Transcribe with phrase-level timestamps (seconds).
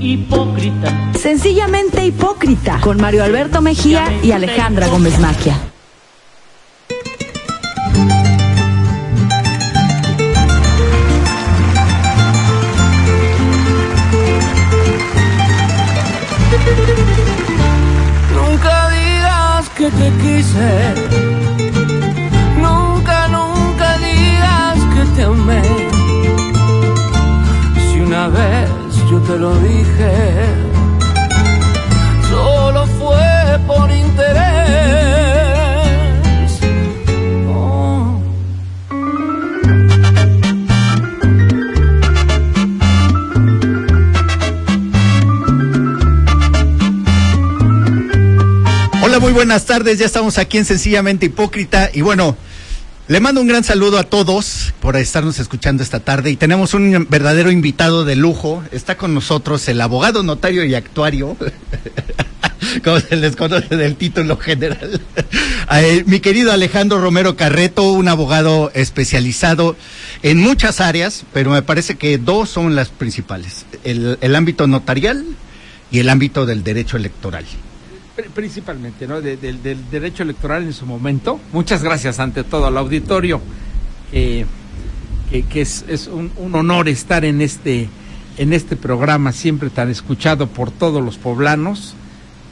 [0.00, 1.12] hipócrita.
[1.14, 2.80] Sencillamente hipócrita.
[2.80, 5.67] Con Mario Alberto Mejía y Alejandra Gómez Maquia.
[29.38, 30.12] Lo dije,
[32.28, 34.42] solo fue por interés.
[37.48, 38.20] Oh.
[49.02, 49.98] Hola, muy buenas tardes.
[49.98, 51.90] Ya estamos aquí en Sencillamente Hipócrita.
[51.94, 52.36] Y bueno,
[53.08, 56.30] le mando un gran saludo a todos por estarnos escuchando esta tarde.
[56.30, 58.62] Y tenemos un verdadero invitado de lujo.
[58.70, 61.34] Está con nosotros el abogado, notario y actuario.
[62.84, 65.00] Como se les conoce del título general.
[65.70, 69.76] Eh, mi querido Alejandro Romero Carreto, un abogado especializado
[70.22, 73.66] en muchas áreas, pero me parece que dos son las principales.
[73.84, 75.26] El, el ámbito notarial
[75.90, 77.44] y el ámbito del derecho electoral.
[78.18, 79.20] Pri- Principalmente, ¿no?
[79.20, 81.38] De- del- derecho electoral en su momento.
[81.52, 83.40] Muchas gracias ante todo al auditorio,
[84.10, 87.88] que, es, un, honor estar en este,
[88.36, 91.94] en este programa siempre tan escuchado por todos los poblanos,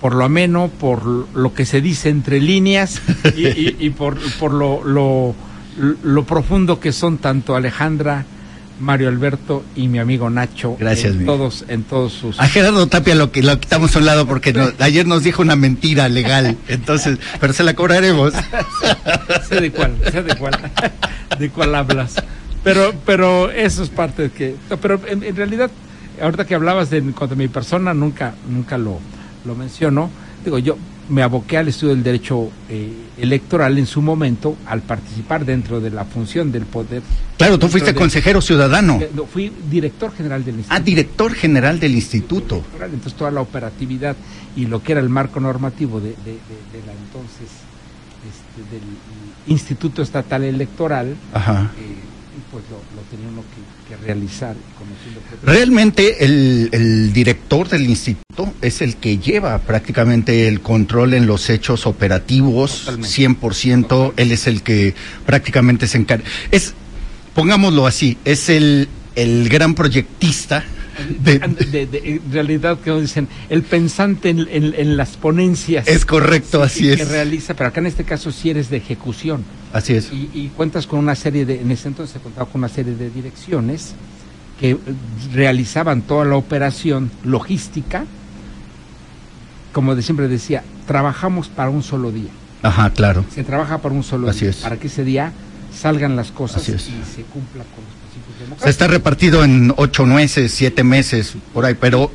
[0.01, 3.01] por lo ameno, por lo que se dice entre líneas
[3.37, 5.35] y, y- y por, por lo, lo,
[6.05, 8.25] lo profundo que son tanto Alejandra,
[8.81, 10.77] Mario Alberto y mi amigo Nacho.
[10.79, 12.39] Gracias, en todos, en todos sus...
[12.39, 15.43] A Gerardo Tapia lo que lo quitamos a un lado porque no- ayer nos dijo
[15.43, 18.33] una mentira legal, entonces, pero se la cobraremos.
[19.49, 20.59] sé de cuál, sé de cuál,
[21.39, 22.15] de cuál hablas.
[22.65, 25.71] Pero, pero eso es parte de que, pero en, en realidad,
[26.21, 28.99] ahorita que hablabas de en cuanto a mi persona, nunca, nunca lo,
[29.45, 30.11] lo menciono.
[30.45, 30.77] Digo, yo
[31.09, 35.91] me aboqué al estudio del derecho eh, electoral en su momento al participar dentro de
[35.91, 37.03] la función del poder.
[37.39, 38.99] Claro, tú fuiste de- consejero ciudadano.
[39.01, 40.75] Eh, no, fui director general del instituto.
[40.77, 42.63] Ah, director general del instituto.
[42.83, 44.17] entonces toda la operatividad
[44.57, 47.49] y lo que era el marco normativo de, de- de- de la entonces
[48.27, 48.83] este, del
[49.47, 51.71] Instituto Estatal Electoral, Ajá.
[51.79, 51.95] eh,
[52.51, 54.57] pues lo, lo tenía uno que, que realizar
[55.43, 61.51] Realmente el, el director del instituto es el que lleva prácticamente el control en los
[61.51, 63.09] hechos operativos, Totalmente.
[63.09, 66.25] 100%, él es el que prácticamente se encarga.
[66.51, 66.75] Es,
[67.35, 70.65] pongámoslo así, es el, el gran proyectista
[71.23, 76.05] de, de, de- en realidad que dicen el pensante en, en- en las ponencias Es
[76.05, 77.09] correcto, así que es.
[77.09, 80.13] realiza pero acá en este caso sí eres de ejecución Así es.
[80.13, 83.11] y, y cuentas con una serie de, en ese entonces contaba con una serie de
[83.11, 83.95] direcciones
[84.61, 84.79] que eh,
[85.35, 88.05] realizaban toda la operación logística,
[89.73, 92.31] como de siempre decía, trabajamos para un solo día.
[92.63, 93.25] Ajá, claro.
[93.35, 94.57] Se trabaja para un solo Así día, es.
[94.57, 95.33] para que ese día
[95.79, 97.85] salgan las cosas Así y se cumpla con
[98.63, 102.11] Se está repartido en ocho meses, siete meses, por ahí, pero,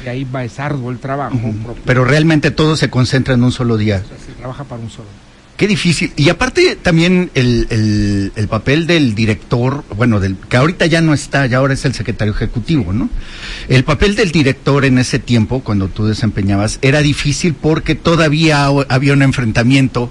[0.00, 1.38] Y de ahí va es arduo el trabajo.
[1.84, 4.02] pero realmente todo se concentra en un solo día.
[4.04, 5.08] O sea, se trabaja para un solo.
[5.56, 6.12] Qué difícil.
[6.16, 11.14] Y aparte también el, el, el papel del director, bueno, del que ahorita ya no
[11.14, 13.08] está, ya ahora es el secretario ejecutivo, ¿no?
[13.68, 19.14] El papel del director en ese tiempo, cuando tú desempeñabas, era difícil porque todavía había
[19.14, 20.10] un enfrentamiento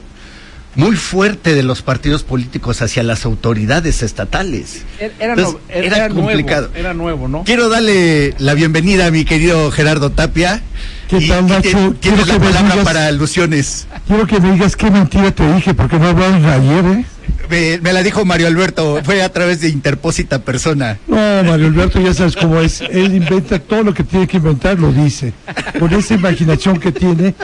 [0.75, 4.84] muy fuerte de los partidos políticos hacia las autoridades estatales.
[5.00, 6.69] Era, era, Entonces, no- era- era era nuevo, complicado.
[6.75, 7.44] era nuevo, ¿no?
[7.44, 10.62] Quiero darle la bienvenida a mi querido Gerardo Tapia.
[11.08, 11.96] ¿Qué Y- tal, Nacho?
[12.02, 13.88] Quiero la que me palabra digas- para alusiones.
[14.08, 17.06] Quiero que me digas qué mentira te dije, porque no hablamos ayer, ¿eh?
[17.50, 20.97] Me, me la dijo Mario Alberto, fue a través de interpósita persona.
[21.08, 22.81] No, Mario Alberto ya sabes cómo es.
[22.81, 25.31] Él inventa todo lo que tiene que inventar, lo dice.
[25.80, 27.35] Con esa imaginación que tiene,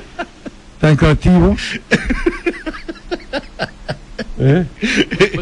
[0.80, 1.56] tan creativo.
[4.44, 4.66] ¿Eh?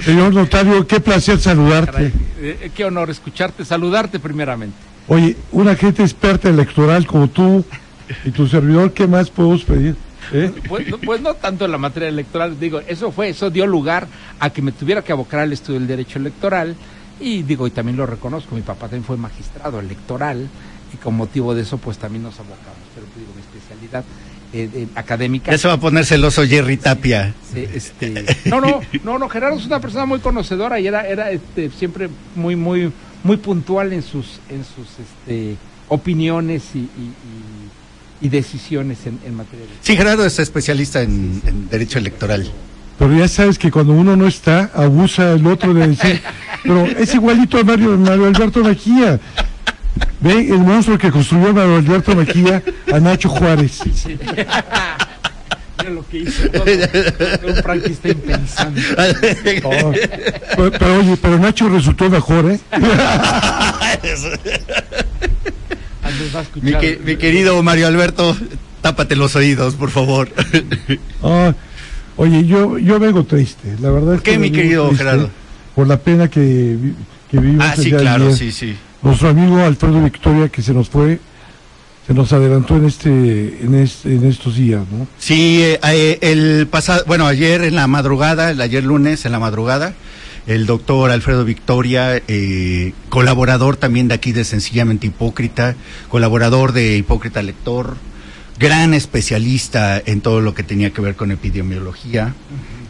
[0.03, 1.91] Señor notario, qué placer saludarte.
[1.91, 4.75] Caray, eh, qué honor escucharte, saludarte primeramente.
[5.07, 7.63] Oye, una gente experta electoral como tú
[8.25, 9.95] y tu servidor, ¿qué más podemos pedir?
[10.33, 10.51] ¿Eh?
[10.67, 14.05] Pues, no- pues no tanto en la materia electoral, digo, eso fue, eso dio lugar
[14.39, 16.75] a que me tuviera que abocar al estudio del derecho electoral
[17.21, 20.47] y digo, y también lo reconozco, mi papá también fue magistrado electoral
[20.93, 24.03] y con motivo de eso pues también nos abocamos, pero digo, mi especialidad
[24.53, 25.51] eh, eh, académica.
[25.51, 27.33] Ya se va a poner celoso Jerry Tapia.
[27.53, 31.31] Sí, este, no, no, no, no, Gerardo es una persona muy conocedora y era, era
[31.31, 32.91] este, siempre muy, muy,
[33.23, 35.55] muy puntual en sus, en sus este,
[35.87, 37.69] opiniones y, y- y-
[38.21, 42.49] y decisiones en, en materia de Sí, Gerardo es especialista en, en derecho electoral.
[42.97, 46.21] Pero ya sabes que cuando uno no está, abusa el otro de decir,
[46.63, 49.19] pero es igualito a Mario, Mario Alberto Mejía.
[50.21, 52.61] Ve el monstruo que construyó Manuel Alberto Mejía
[52.91, 53.79] a Nacho Juárez.
[55.79, 56.65] Mira lo que hizo todo.
[57.47, 58.81] Un Frankenstein pensando.
[59.63, 59.93] Oh,
[60.57, 62.59] pero, pero, oye, pero Nacho resultó mejor, ¿eh?
[66.03, 66.63] Andrés va a escuchar.
[66.69, 68.35] Mi, que- mi querido Mario Alberto,
[68.81, 70.29] tápate los oídos, por favor.
[71.23, 71.53] Ah,
[72.17, 75.29] oye, yo, yo vengo triste, la verdad es ¿Por qué, que mi querido Gerardo?
[75.75, 76.77] Por la pena que,
[77.31, 78.75] que vivimos ah, sí, claro, sí, sí.
[79.01, 81.19] Nuestro amigo Alfredo Victoria que se nos fue,
[82.05, 85.07] se nos adelantó en este, en este, en estos días, ¿no?
[85.17, 89.39] Sí, eh, eh, el pasado, bueno, ayer en la madrugada, el ayer lunes en la
[89.39, 89.93] madrugada,
[90.47, 95.75] el doctor Alfredo Victoria, eh, colaborador también de aquí de Sencillamente Hipócrita,
[96.09, 97.95] colaborador de Hipócrita Lector,
[98.59, 102.33] gran especialista en todo lo que tenía que ver con epidemiología,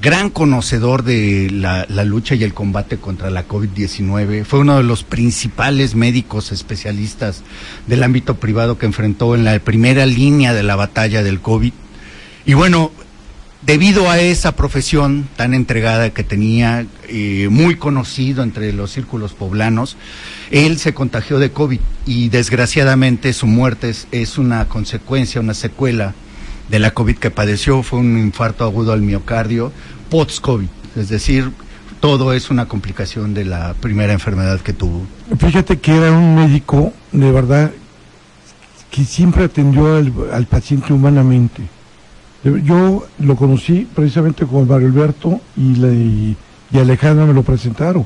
[0.01, 5.03] gran conocedor de la, lucha y el combate contra la COVID-19, fue uno de los
[5.03, 7.43] principales médicos especialistas
[7.87, 11.73] del ámbito privado que enfrentó en la primera línea de la batalla del COVID.
[12.45, 12.91] Y bueno,
[13.61, 19.97] debido a esa profesión tan entregada que tenía, eh, muy conocido entre los círculos poblanos,
[20.49, 26.13] él se contagió de COVID y desgraciadamente su muerte es una consecuencia, una secuela
[26.69, 29.71] de la COVID que padeció, fue un infarto agudo al miocardio
[30.09, 31.51] post-COVID, es decir,
[31.99, 35.01] todo es una complicación de la primera enfermedad que tuvo.
[35.37, 37.71] Fíjate que era un médico, de verdad,
[38.89, 41.61] que siempre atendió al, paciente humanamente.
[42.63, 46.37] Yo lo conocí precisamente con Mario Alberto y, la- y,
[46.71, 48.05] y Alejandra me lo presentaron.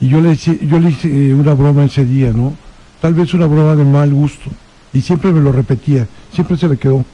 [0.00, 2.54] Y yo le, hice, yo le hice eh, una broma ese día, ¿no?
[3.02, 4.48] Tal vez una broma de mal gusto.
[4.92, 7.04] Y siempre me lo repetía, siempre se le quedó.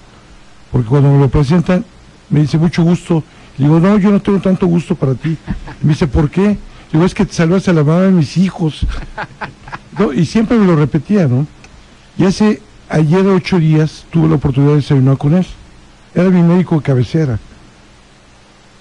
[0.73, 1.85] Porque cuando me lo presentan,
[2.31, 3.23] me dice mucho gusto.
[3.59, 5.37] Le digo, no, yo no tengo tanto gusto para ti.
[5.83, 6.57] Y me dice, ¿por qué?
[6.93, 8.87] Digo, es que te salvas a la mamá de mis hijos.
[9.99, 11.47] No, y siempre me lo repetía, ¿no?
[12.19, 12.61] Y hace,
[12.91, 15.47] ayer ocho días, tuve la oportunidad de desayunar con él.
[16.15, 17.39] Era mi médico de cabecera.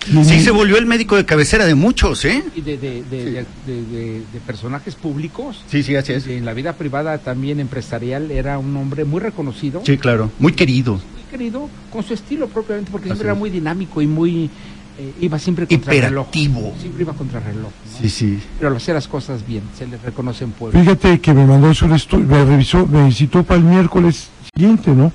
[0.07, 2.43] Y Sí, mi- se volvió el médico de cabecera de muchos, ¿eh?
[2.53, 5.63] Y de, de, de, de- de- de- de personajes públicos.
[5.71, 6.27] Sí, sí, así es.
[6.27, 10.99] En la vida privada también empresarial era un hombre muy reconocido, Sí, claro, muy querido.
[11.37, 13.39] Querido, con su estilo propiamente, porque Así siempre era es.
[13.39, 14.49] muy dinámico y muy...
[14.97, 16.59] eh, iba siempre contra Hiperactivo.
[16.61, 16.73] reloj.
[16.79, 17.63] Siempre iba contra reloj.
[17.71, 17.99] ¿no?
[18.01, 18.39] Sí, sí.
[18.57, 20.79] Pero lo hacía las cosas bien, se le reconoce en Puebla.
[20.79, 25.11] Fíjate que me mandó su estudio, me revisó, me visitó para el miércoles siguiente, ¿no?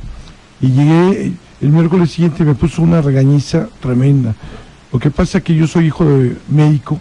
[0.60, 1.32] Y llegué
[1.62, 4.34] el miércoles siguiente y me puso una regañiza tremenda.
[4.92, 7.00] Lo que pasa es que yo soy hijo de médico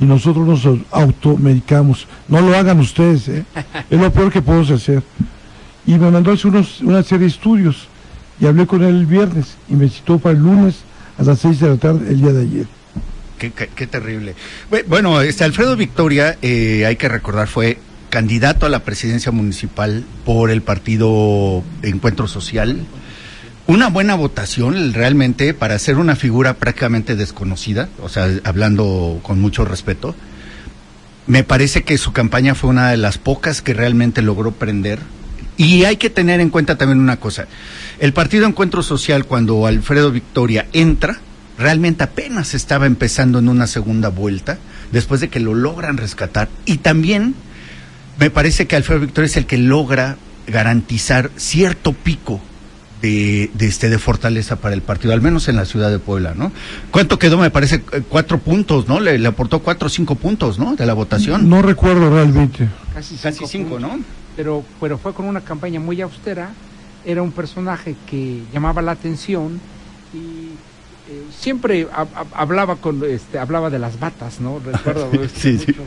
[0.00, 2.06] y nosotros nos automedicamos.
[2.26, 3.44] No lo hagan ustedes, ¿eh?
[3.90, 5.02] Es lo peor que podemos hacer.
[5.86, 7.86] Y me mandó a hacer unos, una serie de estudios
[8.40, 10.76] y hablé con él el viernes y me citó para el lunes
[11.18, 12.66] a las seis de la tarde el día de ayer.
[13.38, 14.34] Qué, terrible.
[14.70, 17.78] Bue- Bueno, este Alfredo Victoria, eh, hay que recordar, fue
[18.10, 22.84] candidato a la presidencia municipal por el partido Encuentro Social.
[23.66, 29.64] Una buena votación realmente para ser una figura prácticamente desconocida, o sea, hablando con mucho
[29.64, 30.14] respeto.
[31.26, 34.98] Me parece que su campaña fue una de las pocas que realmente logró prender.
[35.58, 37.46] Y hay que tener en cuenta también una cosa.
[37.98, 41.18] El Partido Encuentro Social, cuando Alfredo Victoria entra,
[41.58, 44.58] realmente apenas estaba empezando en una segunda vuelta,
[44.92, 46.48] después de que lo logran rescatar.
[46.64, 47.34] Y también
[48.18, 50.16] me parece que Alfredo Victoria es el que logra
[50.46, 52.40] garantizar cierto pico
[53.02, 56.34] de, de, este, de fortaleza para el partido, al menos en la ciudad de Puebla,
[56.36, 56.52] ¿no?
[56.92, 57.36] ¿Cuánto quedó?
[57.36, 59.00] Me parece eh, cuatro puntos, ¿no?
[59.00, 60.76] Le, le aportó cuatro o cinco puntos, ¿no?
[60.76, 61.48] De la votación.
[61.48, 62.68] No recuerdo realmente.
[62.94, 63.78] Casi Casi cinco.
[63.78, 63.98] ¿no?
[64.38, 66.50] Pero, pero fue con una campaña muy austera,
[67.04, 69.60] era un personaje que llamaba la atención
[70.14, 70.50] y
[71.10, 74.60] eh, siempre ha- ha- hablaba con este hablaba de las batas, ¿no?
[74.64, 75.66] Recuerdo este, sí.
[75.66, 75.82] mucho,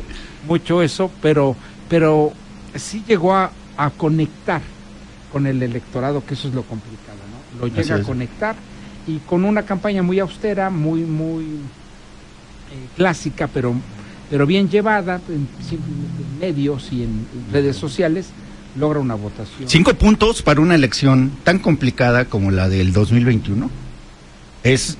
[0.47, 1.55] mucho eso, pero
[1.87, 2.33] pero
[2.75, 4.61] sí llegó a, a conectar
[5.31, 7.61] con el electorado, que eso es lo complicado, ¿no?
[7.61, 8.55] Lo llega a conectar
[9.07, 13.73] y con una campaña muy austera, muy muy eh, clásica, pero
[14.31, 15.47] pero bien llevada en,
[16.39, 18.27] medios y en redes sociales,
[18.77, 19.67] logra una votación.
[19.69, 23.69] Cinco puntos para una elección tan complicada como la del 2021
[24.63, 24.97] es,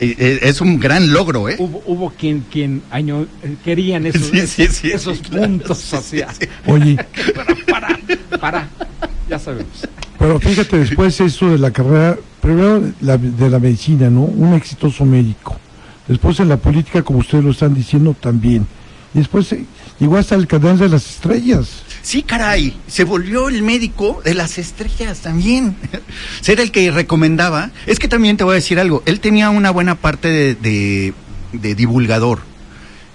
[0.00, 1.56] eh, eh, es un gran logro, ¿eh?
[1.58, 5.46] Hubo, hubo quien quien año eh, querían esos, Sí, sí, sí, esos sí, claro.
[5.46, 6.28] puntos hacia
[6.66, 6.96] Oye,
[7.76, 7.96] para
[8.40, 8.68] para
[9.28, 9.86] ya sabemos.
[10.18, 14.22] Pero fíjate, después eso de la carrera, primero la- de la medicina, ¿no?
[14.22, 15.56] Un exitoso médico.
[16.08, 18.66] Después en la política, como ustedes lo están diciendo, también.
[19.14, 19.64] Y después eh,
[20.00, 21.82] llegó hasta el canal de las estrellas.
[22.02, 25.76] Sí, caray, se volvió el médico de las estrellas también.
[26.40, 27.70] Ser el que recomendaba.
[27.86, 31.14] Es que también te voy a decir algo, él tenía una buena parte de, de-
[31.52, 32.40] de divulgador.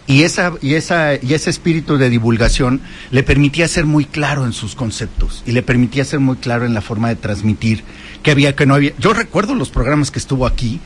[0.06, 4.52] Y, esa, y, esa, y ese espíritu de divulgación le permitía ser muy claro en
[4.52, 7.84] sus conceptos y le permitía ser muy claro en la forma de transmitir
[8.22, 8.92] que había, que no había.
[9.00, 10.82] Yo recuerdo los programas que estuvo aquí,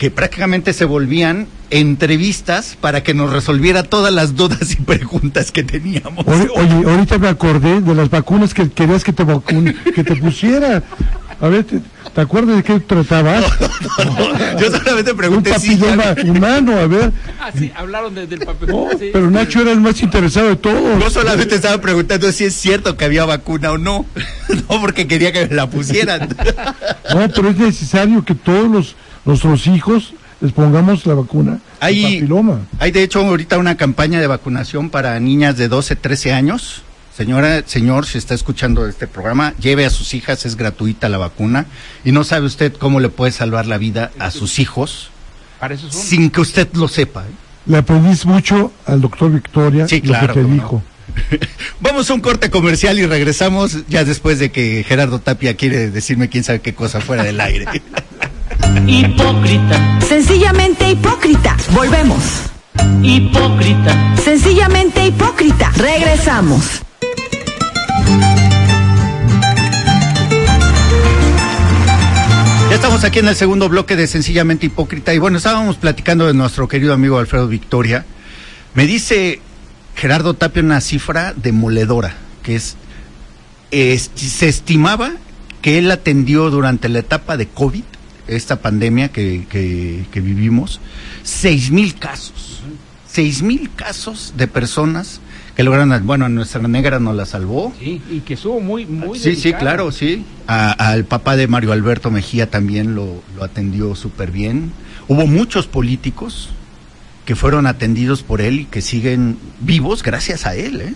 [0.00, 5.62] que prácticamente se volvían entrevistas para que nos resolviera todas las dudas y preguntas que
[5.62, 6.26] teníamos.
[6.26, 10.16] Oye, oye, ahorita me acordé de las vacunas que querías que te vacune, que te
[10.16, 10.82] pusiera.
[11.38, 11.80] A ver, ¿te,
[12.14, 13.44] te acuerdas de qué tratabas?
[14.58, 17.12] Yo solamente Un pregunté si papilloma humano, a ver.
[17.38, 18.70] Ah, sí, hablaron de- del papel.
[18.70, 19.10] No, sí.
[19.12, 20.98] pero Nacho era el más interesado de todos.
[20.98, 24.06] Yo solamente estaba preguntando si es cierto que había vacuna o no.
[24.70, 26.28] No porque quería que me la pusieran.
[27.14, 28.96] No, pero es necesario que todos los,
[29.30, 31.58] nuestros hijos les pongamos la vacuna.
[31.80, 32.60] Hay, papiloma.
[32.78, 36.82] hay de hecho ahorita una campaña de vacunación para niñas de 12, 13 años.
[37.16, 41.66] Señora, señor, si está escuchando este programa, lleve a sus hijas, es gratuita la vacuna.
[42.04, 45.10] Y no sabe usted cómo le puede salvar la vida a sus hijos
[45.58, 46.00] Para eso son.
[46.02, 47.22] sin que usted lo sepa.
[47.24, 47.30] ¿eh?
[47.66, 50.54] Le aprendís mucho al doctor Victoria Sí, lo claro, que te no.
[50.54, 50.82] dijo.
[51.80, 56.28] Vamos a un corte comercial y regresamos ya después de que Gerardo Tapia quiere decirme
[56.30, 57.66] quién sabe qué cosa fuera del aire.
[58.86, 61.56] Hipócrita, Sencillamente hipócrita.
[61.70, 62.22] Volvemos.
[63.02, 64.16] hipócrita.
[64.22, 65.70] Sencillamente hipócrita.
[65.76, 66.82] Regresamos.
[72.68, 76.34] Ya estamos aquí en el segundo bloque de Sencillamente Hipócrita y bueno, estábamos platicando de
[76.34, 78.04] nuestro querido amigo Alfredo Victoria.
[78.74, 79.40] Me dice
[79.96, 82.14] Gerardo Tapia una cifra demoledora,
[82.44, 82.76] que es,
[83.72, 85.10] es- se estimaba
[85.62, 87.82] que él atendió durante la etapa de COVID,
[88.36, 90.80] esta pandemia que, que- que vivimos,
[91.22, 92.60] seis mil casos,
[93.06, 95.20] seis mil casos de personas
[95.56, 99.34] que lograron, bueno, nuestra negra nos la salvó, Sí, y que estuvo muy, muy Sí,
[99.34, 99.58] sí, delicada.
[99.60, 100.24] claro, sí.
[100.46, 104.72] A- al papá de Mario Alberto Mejía también lo, lo atendió súper bien.
[105.08, 106.48] Hubo muchos políticos
[107.26, 110.80] que fueron atendidos por él y que siguen vivos gracias a él.
[110.80, 110.94] ¿eh?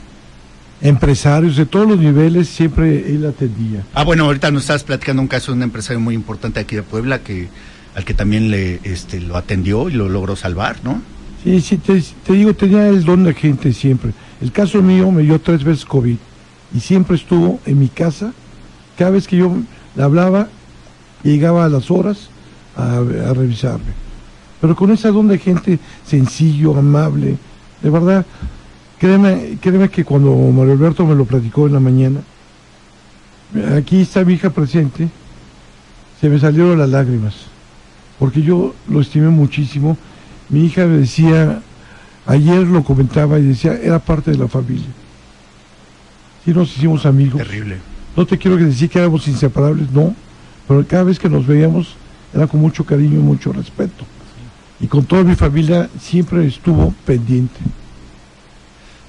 [0.81, 3.85] Empresarios de todos los niveles siempre él atendía.
[3.95, 6.83] Ah, bueno, ahorita nos estás platicando un caso de un empresario muy importante aquí de
[6.83, 7.49] Puebla que
[7.95, 11.01] al que también le este, lo atendió y lo logró salvar, ¿no?
[11.43, 14.13] Sí, sí, te, te digo, tenía el don de gente siempre.
[14.41, 16.17] El caso mío me dio tres veces COVID
[16.75, 18.33] y siempre estuvo en mi casa.
[18.99, 19.55] Cada vez que yo
[19.95, 20.49] le hablaba,
[21.23, 22.31] llegaba a las horas
[22.77, 23.93] a, a revisarme.
[24.61, 27.37] Pero con ese don de gente sencillo, amable,
[27.83, 28.27] de verdad,
[28.99, 32.21] créeme, créeme que cuando Mario Alberto me lo platicó en la mañana,
[33.77, 35.09] aquí está mi hija presente,
[36.21, 37.35] se me salieron las lágrimas,
[38.19, 39.97] porque yo lo estimé muchísimo.
[40.49, 41.61] Mi hija me decía,
[42.27, 44.87] ayer lo comentaba y decía, era parte de la familia.
[46.45, 47.39] Sí nos hicimos amigos.
[47.39, 47.79] Terrible.
[48.17, 50.15] No te quiero decir que éramos inseparables, no,
[50.69, 51.97] pero cada vez que nos veíamos
[52.33, 54.05] era con mucho cariño y mucho respeto.
[54.81, 57.59] Y con toda mi familia siempre estuvo pendiente.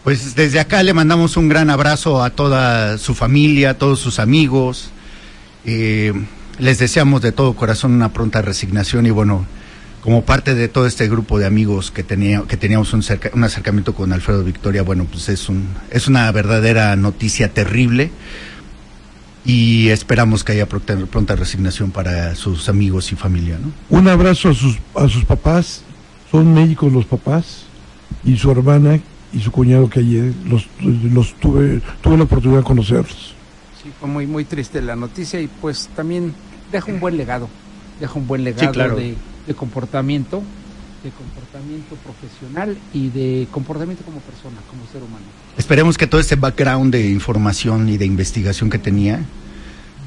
[0.05, 4.19] Pues desde acá le mandamos un gran abrazo a toda su familia, a todos sus
[4.19, 4.91] amigos.
[5.65, 6.13] Eh,
[6.59, 9.47] les deseamos de todo corazón una pronta resignación y bueno,
[10.03, 13.43] como parte de todo este grupo de amigos que tenía, que teníamos un, cerca- un
[13.43, 18.11] acercamiento con Alfredo Victoria, bueno, pues es un, es una verdadera noticia terrible
[19.43, 23.71] y esperamos que haya pronta, resignación para sus amigos y familia, ¿no?
[23.89, 25.81] Un abrazo a sus, a sus papás,
[26.31, 27.63] son médicos los papás,
[28.23, 28.99] y su hermana
[29.35, 33.33] y su cuñado que ayer los, los tuve, tuve la oportunidad de conocerlos.
[33.83, 36.33] Sí, fue muy, muy triste la noticia y pues también
[36.71, 37.49] deja un buen legado.
[37.99, 38.95] Deja un buen legado claro.
[38.95, 39.15] de,
[39.45, 40.41] de comportamiento,
[41.03, 45.25] de comportamiento profesional y de comportamiento como persona, como ser humano.
[45.57, 49.19] Esperemos que todo ese background de información y de investigación que tenía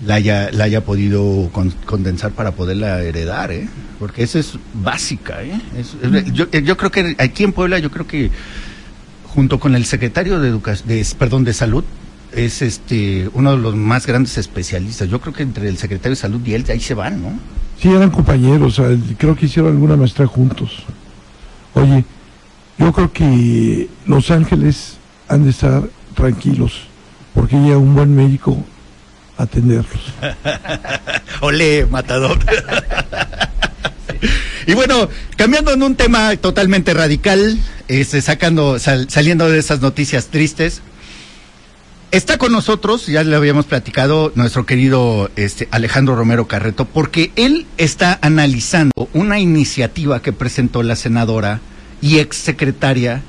[0.04, 3.68] la haya, la haya podido con- condensar para poderla heredar, ¿eh?
[3.99, 5.61] Porque eso es básica, ¿eh?
[5.76, 8.30] Es- es- yo, yo creo que aquí en Puebla, yo creo que
[9.35, 11.85] junto con el secretario de educación, de, perdón, de salud,
[12.32, 15.08] es este uno de los más grandes especialistas.
[15.08, 17.38] Yo creo que entre el secretario de salud y él ahí se van, ¿no?
[17.80, 18.80] Sí, eran compañeros,
[19.18, 20.82] creo que hicieron alguna maestría juntos.
[21.75, 22.04] Oye,
[22.76, 24.97] yo creo que Los Ángeles
[25.28, 26.80] han de estar tranquilos,
[27.35, 28.56] porque llega un buen médico
[29.37, 30.12] a atenderlos.
[31.40, 32.38] Ole, matador.
[34.68, 37.58] Y bueno, cambiando en un tema totalmente radical,
[37.88, 40.82] este, sacando, sal- saliendo de esas noticias tristes,
[42.10, 47.64] está con nosotros, ya le habíamos platicado, nuestro querido este, Alejandro Romero Carreto, porque él
[47.78, 51.60] está analizando una iniciativa que presentó la senadora
[52.02, 53.22] y exsecretaria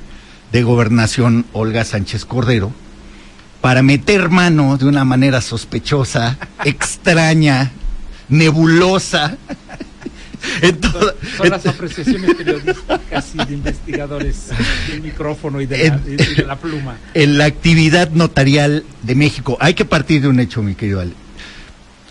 [0.52, 2.74] de Gobernación, Olga Sánchez Cordero,
[3.62, 7.72] para meter mano de una manera sospechosa, extraña,
[8.28, 9.38] nebulosa,
[10.62, 14.50] En toda- Son las apreciaciones periodísticas y de investigadores
[14.90, 16.98] del micrófono y de, la, En- y de la pluma.
[17.14, 19.58] en la actividad notarial de México.
[19.60, 21.14] Hay que partir de un hecho, mi querido Ale.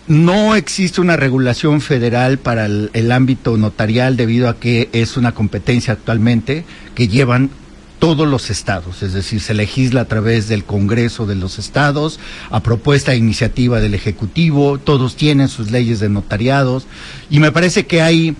[0.07, 5.33] No existe una regulación federal para el, el ámbito notarial debido a que es una
[5.33, 7.51] competencia actualmente que llevan
[7.99, 12.61] todos los estados, es decir, se legisla a través del Congreso de los estados, a
[12.61, 16.87] propuesta e iniciativa del Ejecutivo, todos tienen sus leyes de notariados
[17.29, 18.35] y me parece que hay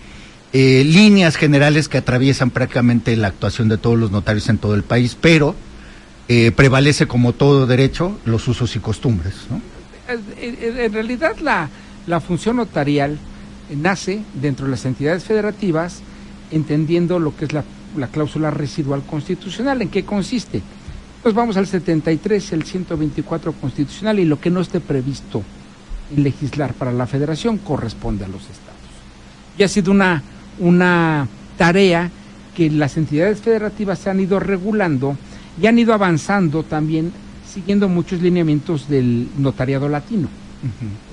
[0.54, 4.84] eh, líneas generales que atraviesan prácticamente la actuación de todos los notarios en todo el
[4.84, 5.56] país, pero
[6.30, 9.34] eh, prevalece como todo derecho los usos y costumbres.
[10.08, 11.70] en realidad la,
[12.08, 13.20] la función notarial
[13.76, 16.02] nace dentro de las entidades federativas
[16.52, 17.64] entendiendo lo que es la,
[17.98, 19.82] la cláusula residual constitucional.
[19.82, 20.62] ¿En qué consiste?
[21.24, 25.44] Nos vamos al 73, el 124 constitucional y lo que no esté previsto
[26.16, 28.80] en legislar para la federación corresponde a los estados.
[29.58, 30.24] Y ha sido una,
[30.60, 31.28] una
[31.58, 32.10] tarea
[32.56, 35.18] que las entidades federativas se han ido regulando
[35.62, 37.12] y han ido avanzando también
[37.52, 40.28] siguiendo muchos lineamientos del notariado latino,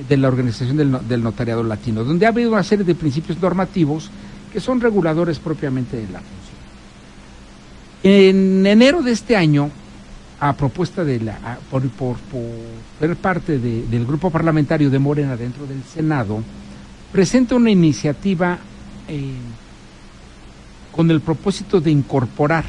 [0.09, 3.41] de la organización del, no- del notariado latino, donde ha habido una serie de principios
[3.41, 4.11] normativos
[4.53, 6.21] que son reguladores propiamente de la.
[8.03, 9.71] En enero de este año,
[10.39, 15.67] a propuesta de la, por, por, por parte de- del grupo parlamentario de Morena dentro
[15.67, 16.43] del Senado,
[17.11, 18.59] presenta una iniciativa
[19.09, 19.33] eh,
[20.93, 22.65] con el propósito de incorporar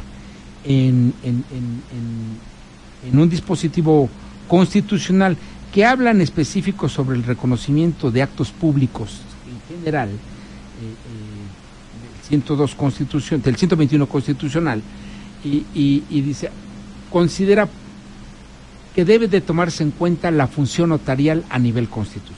[0.64, 4.10] en, en- en- en- en un dispositivo
[4.48, 5.38] constitucional
[5.74, 10.14] que habla en específico sobre el reconocimiento de actos públicos en general, eh,
[10.82, 14.82] eh, del 102 constitución, del 121 constitucional,
[15.48, 16.50] y, y- y dice,
[17.12, 17.68] considera
[18.94, 22.36] que debe de tomarse en cuenta la función notarial a nivel constitucional.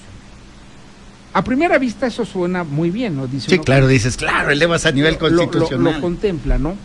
[1.34, 3.28] A primera vista eso suena muy bien, ¿no?
[3.28, 5.94] Dice Sí, uno, claro, dices, claro, elevas a nivel lo- lo- constitucional.
[5.96, 6.76] Lo, contempla, ¿no?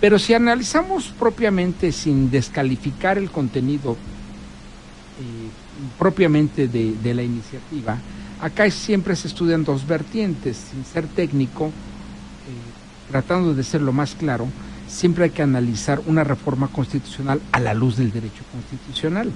[0.00, 5.48] Pero si analizamos propiamente, sin descalificar el contenido eh,
[5.98, 7.98] propiamente de, de la iniciativa,
[8.40, 11.70] acá siempre se estudian dos vertientes, sin ser técnico, eh,
[13.10, 14.46] tratando de ser lo más claro,
[14.92, 19.30] siempre hay que analizar una reforma constitucional a la luz del derecho constitucional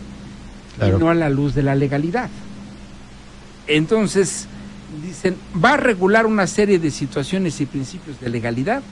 [0.76, 0.96] Claro.
[0.96, 2.28] y no a la luz de la legalidad.
[3.66, 4.46] Entonces,
[5.02, 8.82] dicen, va a regular una serie de situaciones y principios de legalidad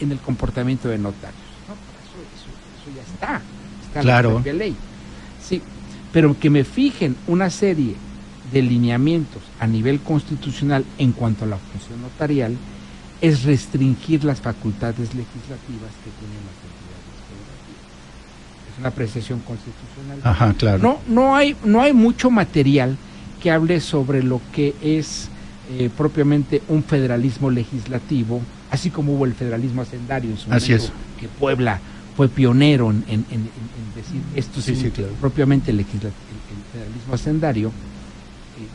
[0.00, 1.38] en el comportamiento de notarios.
[1.68, 3.42] No, eso, eso- eso ya está,
[3.86, 4.28] está en Claro.
[4.30, 4.74] la propia ley.
[5.46, 5.60] Sí,
[6.12, 7.94] pero que me fijen una serie
[8.52, 12.56] de lineamientos a nivel constitucional en cuanto a la función notarial
[13.20, 18.72] es restringir las facultades legislativas que tienen las entidades federativas.
[18.72, 20.18] Es una apreciación constitucional.
[20.22, 20.78] Ajá, claro.
[20.82, 22.96] No, no hay, no hay mucho material
[23.42, 25.28] que hable sobre lo que es
[25.70, 30.92] eh, propiamente un federalismo legislativo, así como hubo el federalismo hacendario en su Así momento,
[31.20, 31.80] que Puebla
[32.16, 35.12] fue pionero en, en- en- en decir esto Sí, es sí, claro.
[35.20, 37.72] propiamente el, legisla- el- el federalismo hacendario.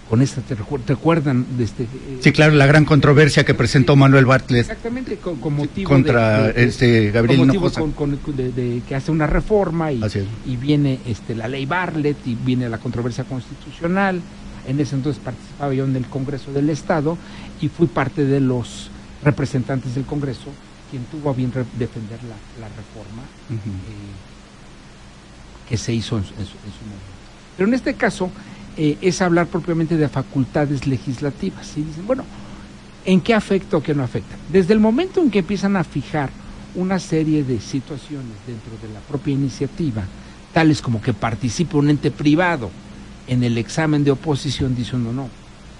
[0.09, 3.95] Con esta te, recu- recuerdan de este eh, Sí, claro, la gran controversia que presentó
[3.95, 8.35] Manuel Bartlett exactamente con, con motivo contra de, de- este Gabriel con motivo con- con-
[8.35, 10.01] de, que hace una reforma y,
[10.45, 14.21] y viene este la ley Bartlett y viene la controversia constitucional.
[14.67, 17.17] En ese entonces participaba yo en el Congreso del Estado
[17.61, 18.89] y fui parte de los
[19.23, 20.51] representantes del Congreso
[20.91, 23.55] quien tuvo a bien defender la, la reforma eh,
[25.69, 27.05] que se hizo en su, en su- en su momento.
[27.57, 28.31] Pero en este caso
[28.77, 31.77] eh, es hablar propiamente de facultades legislativas.
[31.77, 32.23] Y dicen, bueno,
[33.05, 34.35] ¿en qué afecta o qué no afecta?
[34.51, 36.29] Desde el momento en que empiezan a fijar
[36.75, 40.03] una serie de situaciones dentro de la propia iniciativa,
[40.53, 42.69] tales como que participe un ente privado
[43.27, 45.29] en el examen de oposición, dice uno, no,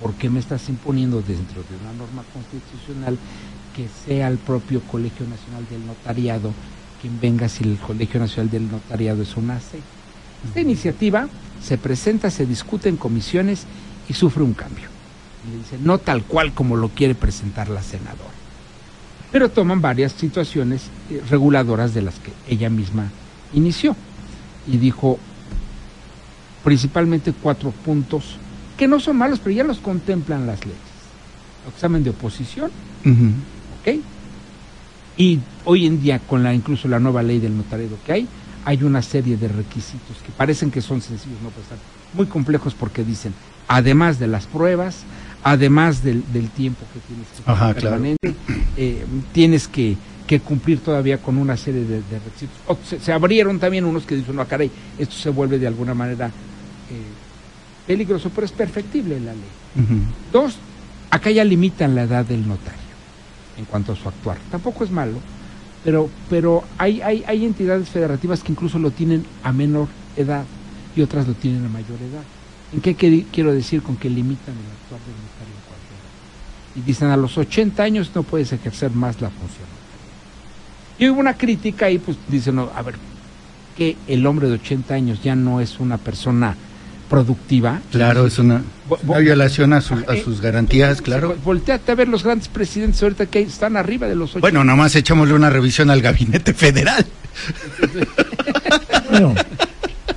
[0.02, 3.18] ¿por qué me estás imponiendo dentro de una norma constitucional
[3.76, 6.54] que sea el propio Colegio Nacional del Notariado
[7.02, 9.80] quien venga si el Colegio Nacional del Notariado es una C?
[10.46, 11.28] Esta iniciativa
[11.62, 13.66] se presenta, se discute en comisiones
[14.08, 14.88] y sufre un cambio.
[15.48, 18.40] Y le dice, no tal cual como lo quiere presentar la senadora.
[19.32, 23.10] Pero toman varias situaciones eh, reguladoras de las que ella misma
[23.54, 23.96] inició.
[24.68, 25.20] Y dijo
[26.64, 28.38] principalmente cuatro puntos
[28.78, 30.80] que no son malos, pero ya los contemplan las leyes.
[31.74, 32.72] Examen de oposición.
[33.82, 34.00] ¿ok?
[35.18, 38.28] Y hoy en día, con la incluso la nueva ley del notariado que hay,
[38.70, 41.80] hay una serie de requisitos que parecen que son sencillos, no pues están
[42.14, 43.34] muy complejos porque dicen,
[43.68, 44.98] además de las pruebas,
[45.44, 47.96] además del, del tiempo que tienes que Ajá, claro.
[47.96, 48.36] permanente,
[48.78, 52.58] eh, tienes que, que cumplir todavía con una serie de, de requisitos.
[52.68, 55.96] O se, se abrieron también unos que dicen, no, caray, esto se vuelve de alguna
[55.96, 56.32] manera eh,
[57.88, 59.52] peligroso, pero es perfectible la ley.
[60.32, 60.58] Dos,
[61.10, 62.78] acá ya limitan la edad del notario.
[63.58, 64.38] en cuanto a su actuar.
[64.52, 65.18] Tampoco es malo,
[65.84, 69.88] pero, pero hay, hay, hay entidades federativas que incluso lo tienen a menor
[70.18, 70.44] edad
[70.96, 72.24] y otras lo tienen a mayor edad.
[72.74, 76.76] ¿En qué quiero decir con que limitan el actuar del notario en cualquier edad?
[76.76, 79.68] Y dicen a los 80 años no puedes ejercer más la función.
[81.00, 82.96] Y hubo una crítica y pues dicen, no, a ver,
[83.78, 86.56] que el hombre de 80 años ya no es una persona
[87.10, 87.82] productiva.
[87.92, 88.62] Claro, es una,
[89.06, 91.36] una violación a, su- a Eh, sus garantías, claro.
[91.44, 94.42] Volteate a ver los grandes presidentes ahorita que están arriba de los 80.
[94.42, 97.06] Bueno, nada más echámosle una revisión al gabinete federal.
[99.10, 99.34] Bueno,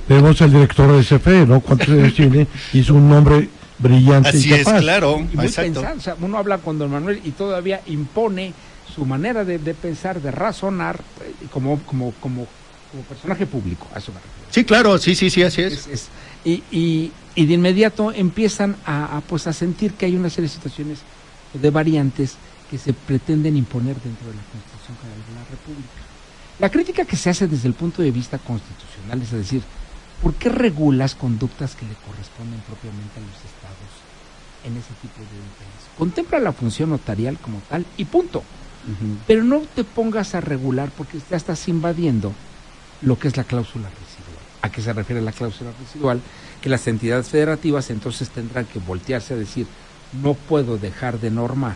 [0.07, 1.59] tenemos al director de CFE, ¿no?
[1.61, 2.47] ¿Cuántos años tiene?
[2.73, 4.81] Y es un hombre brillante Así y es, capaz.
[4.81, 5.19] claro.
[5.19, 5.97] y muy pensado.
[5.97, 8.53] O sea, uno habla con don Manuel y todavía impone
[8.93, 12.45] su manera de, de pensar, de razonar, eh, como, como, como,
[12.91, 13.87] como personaje público.
[13.91, 14.19] A refiero.
[14.51, 15.73] Sí, claro, sí, sí, sí, así es.
[15.73, 16.07] Es- es-
[16.43, 20.47] y, y- y de inmediato empiezan a, a, pues, a sentir que hay una serie
[20.49, 20.99] de situaciones
[21.53, 22.37] de variantes
[22.69, 26.01] que se pretenden imponer dentro de la Constitución General de la República.
[26.59, 29.63] La crítica que se hace desde el punto de vista constitucional es decir,
[30.21, 33.91] ¿por qué regulas conductas que le corresponden propiamente a los estados
[34.63, 35.89] en ese tipo de entes?
[35.97, 38.43] Contempla la función notarial como tal y punto.
[39.25, 42.33] Pero no te pongas a regular porque ya estás invadiendo
[43.01, 43.89] lo que es la cláusula.
[44.63, 46.21] ¿A qué se refiere la cláusula residual?
[46.61, 49.67] Que las entidades federativas entonces tendrán que voltearse a decir,
[50.21, 51.75] no puedo dejar de normar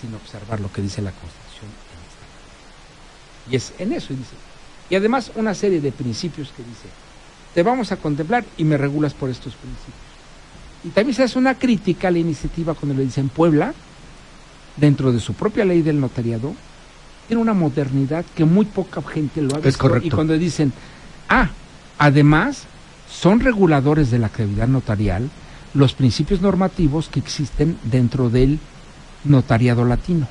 [0.00, 3.50] sin observar lo que dice la Constitución en esta.
[3.50, 4.36] Y es en eso, y dice.
[4.88, 6.86] Y además una serie de principios que dice,
[7.54, 9.96] te vamos a contemplar y me regulas por estos principios.
[10.84, 13.74] Y también se hace una crítica a la iniciativa cuando le dicen Puebla,
[14.76, 16.54] dentro de su propia ley del notariado,
[17.26, 19.80] tiene una modernidad que muy poca gente lo ha visto.
[19.80, 20.06] correcto.
[20.06, 20.72] Y cuando dicen,
[21.28, 21.50] ah,
[22.00, 22.64] además,
[23.08, 25.30] son reguladores de la actividad notarial
[25.74, 28.58] los principios normativos que existen dentro del
[29.24, 30.26] notariado latino.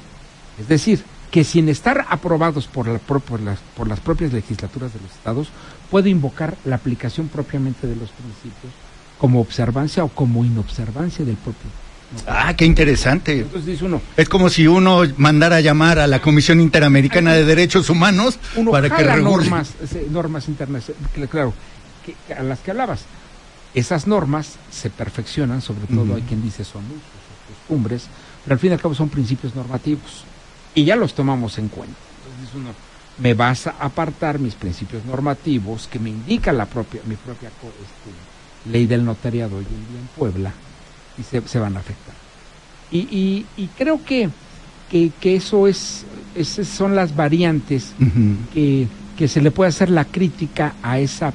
[0.60, 2.99] Es decir, que sin estar aprobados por, la
[3.43, 5.49] las, por las propias legislaturas de los estados,
[5.91, 8.73] puede invocar la aplicación propiamente de los principios
[9.19, 11.69] como observancia o como inobservancia del propio.
[12.28, 13.41] Ah, qué interesante.
[13.41, 17.45] Entonces dice uno, Es como si uno mandara a llamar a la Comisión Interamericana de
[17.45, 19.48] Derechos Humanos uno para que regule.
[20.10, 21.54] normas, internacionales, claro,
[22.06, 23.02] que- a las que hablabas.
[23.76, 28.08] Esas normas se perfeccionan, sobre todo hay quien dice son usos o costumbres,
[28.43, 30.24] pero al fin y al cabo son principios normativos
[30.74, 31.95] y ya los tomamos en cuenta.
[32.17, 32.69] Entonces dice uno,
[33.19, 38.72] me vas a apartar mis principios normativos que me indica la propia, mi propia este,
[38.72, 40.52] ley del notariado hoy en día en Puebla
[41.19, 42.13] y se, se van a afectar.
[42.91, 44.29] Y, y- y creo que,
[44.89, 46.05] que, que eso es,
[46.36, 47.93] esas son las variantes
[48.53, 51.34] que, que se le puede hacer la crítica a esa,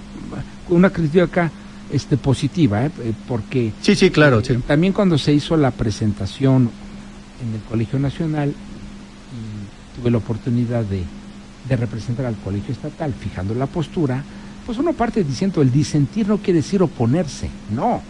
[0.68, 1.50] una crítica
[1.92, 2.90] este, positiva, ¿eh?
[3.02, 4.54] Eh, porque Sí, sí, claro, sí.
[4.66, 6.70] también cuando se hizo la presentación
[7.46, 11.02] en el Colegio Nacional y tuve la oportunidad de,
[11.68, 14.24] de representar al Colegio Estatal fijando la postura,
[14.66, 18.02] pues uno parte diciendo el disentir no quiere decir oponerse, no.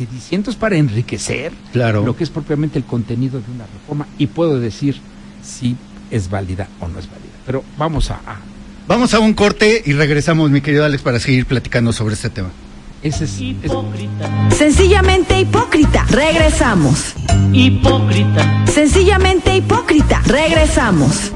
[0.00, 2.04] Es para enriquecer Claro.
[2.04, 5.00] lo que es propiamente el contenido de una reforma y puedo decir
[5.42, 5.76] si
[6.10, 7.30] es válida o no es válida.
[7.46, 8.40] Pero vamos a, a-
[8.88, 12.50] Vamos a un corte y regresamos, mi querido Alex, para seguir platicando sobre este tema.
[13.02, 16.04] ese es, es- Hipócrita, Sencillamente hipócrita.
[16.08, 17.14] Regresamos.
[17.52, 20.22] hipócrita, Sencillamente hipócrita.
[20.26, 21.32] Regresamos.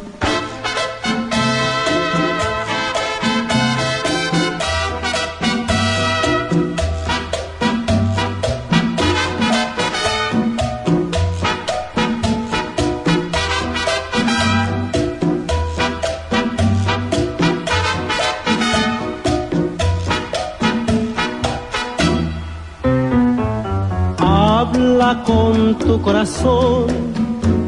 [25.10, 26.86] Con tu corazón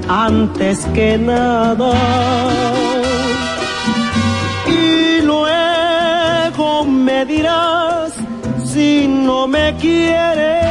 [0.09, 1.93] antes que nada.
[4.65, 8.13] Y luego me dirás
[8.65, 10.63] si no me quieres.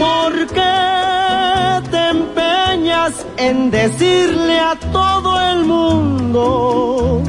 [0.00, 7.22] ¿Por qué te empeñas en decirle a todo el mundo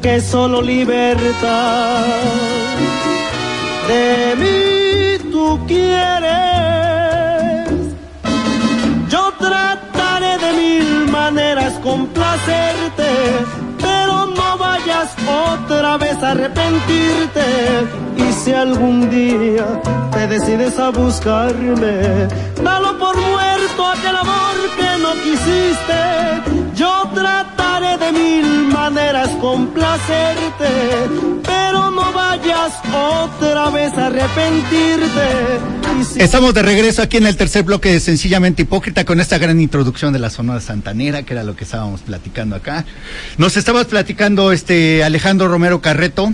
[0.00, 2.04] que solo libertad?
[3.88, 4.67] de mí
[5.68, 7.68] quieres.
[9.08, 13.10] Yo trataré de mil maneras complacerte,
[13.78, 15.08] pero no vayas
[15.46, 17.46] otra vez a arrepentirte.
[18.16, 19.66] Y si algún día
[20.12, 22.26] te decides a buscarme,
[22.64, 26.00] dalo por muerto aquel amor que no quisiste.
[26.74, 27.47] Yo trataré
[27.98, 30.68] de mil maneras complacerte,
[31.44, 35.58] pero no vayas otra vez a arrepentirte.
[36.16, 40.12] Estamos de regreso aquí en el tercer bloque de Sencillamente Hipócrita con esta gran introducción
[40.12, 42.84] de la Sonora Santanera, que era lo que estábamos platicando acá.
[43.36, 46.32] Nos estabas platicando este Alejandro Romero Carreto,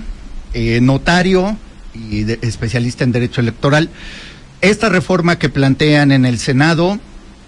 [0.52, 1.56] eh, notario
[1.94, 3.88] y de- especialista en Derecho Electoral.
[4.60, 6.98] Esta reforma que plantean en el Senado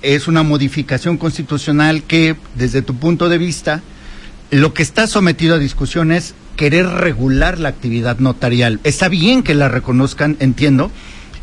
[0.03, 3.83] es una modificación constitucional que, desde tu punto de vista,
[4.51, 8.81] lo que está sometido a discusión es querer regular la actividad notarial.
[8.85, 10.91] Está bien que la reconozcan, entiendo,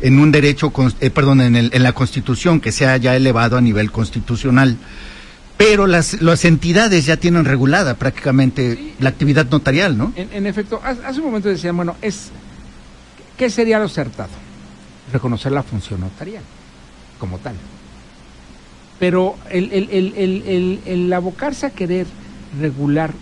[0.00, 3.60] en un derecho, eh, perdón, en, el- en la Constitución, que sea ya elevado a
[3.60, 4.76] nivel constitucional.
[5.56, 10.12] Pero las, las entidades ya tienen regulada prácticamente la actividad notarial, ¿no?
[10.16, 12.30] En, en efecto, hace un momento decían, bueno, es
[13.38, 14.30] ¿qué sería lo acertado?
[15.12, 16.42] Reconocer la función notarial
[17.20, 17.54] como tal.
[18.98, 22.06] Pero el, el, el, el, el- el abocarse a querer
[22.60, 23.12] regular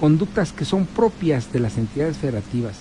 [0.00, 2.74] conductas que son propias de las entidades federativas,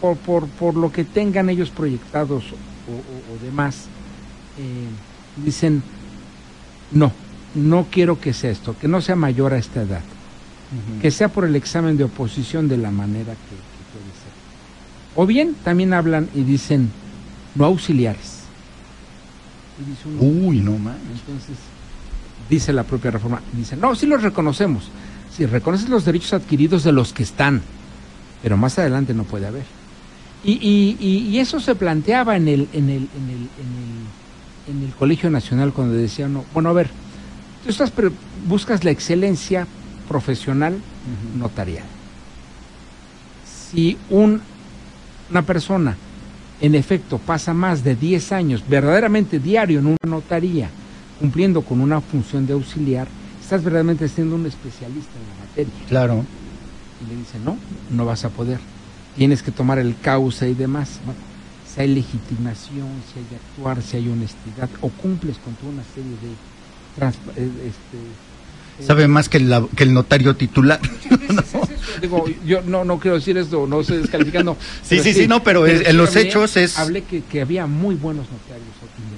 [0.00, 3.84] por, por, por lo que tengan ellos proyectados o, o- o demás,
[4.58, 4.86] eh,
[5.44, 5.82] dicen,
[6.90, 7.12] no,
[7.54, 10.00] no quiero que sea esto, que no sea mayor a esta edad
[11.02, 14.32] que sea por el examen de oposición de la manera que, que puede ser.
[15.14, 16.88] O bien también hablan y dicen
[17.54, 18.38] no auxiliares.
[19.78, 20.96] Y dice uno, Uy, no más.
[21.12, 21.56] entonces,
[22.48, 24.84] dice la propia reforma, dice, no, sí los reconocemos.
[25.36, 27.62] Si reconoces los derechos adquiridos de los que están,
[28.42, 29.64] pero más adelante no puede haber.
[30.44, 34.76] Y, y- y- y eso se planteaba en el, en el, en el, en el,
[34.78, 36.90] en el Colegio Nacional cuando decían, no, bueno, a ver,
[37.64, 37.92] tú estás
[38.46, 39.66] buscas la excelencia
[40.08, 40.76] profesional
[41.38, 41.84] notarial.
[43.70, 44.40] Si un,
[45.30, 45.96] una persona
[46.60, 50.68] en efecto pasa más de 10 años verdaderamente diario en una notaría
[51.26, 53.06] cumpliendo con una función de auxiliar,
[53.40, 55.72] estás verdaderamente siendo un especialista en la materia.
[55.88, 56.24] Claro.
[57.00, 57.56] Y le dicen, no,
[57.90, 58.58] no vas a poder.
[59.16, 60.98] Tienes que tomar el causa y demás.
[61.04, 61.20] Bueno,
[61.72, 66.10] si hay legitimación, si hay actuar, si hay honestidad, o cumples con toda una serie
[66.10, 67.40] de...
[67.40, 67.98] eh, este,
[68.80, 70.80] eh, Sabe más que, la- que el notario titular.
[71.08, 71.60] es eso.
[72.00, 74.56] Digo, yo no, no quiero decir esto, no estoy descalificando.
[74.82, 77.94] Sí, sí, sí, no, pero en- en los hechos es- Hablé que, que había muy
[77.94, 79.11] buenos notarios opiniones.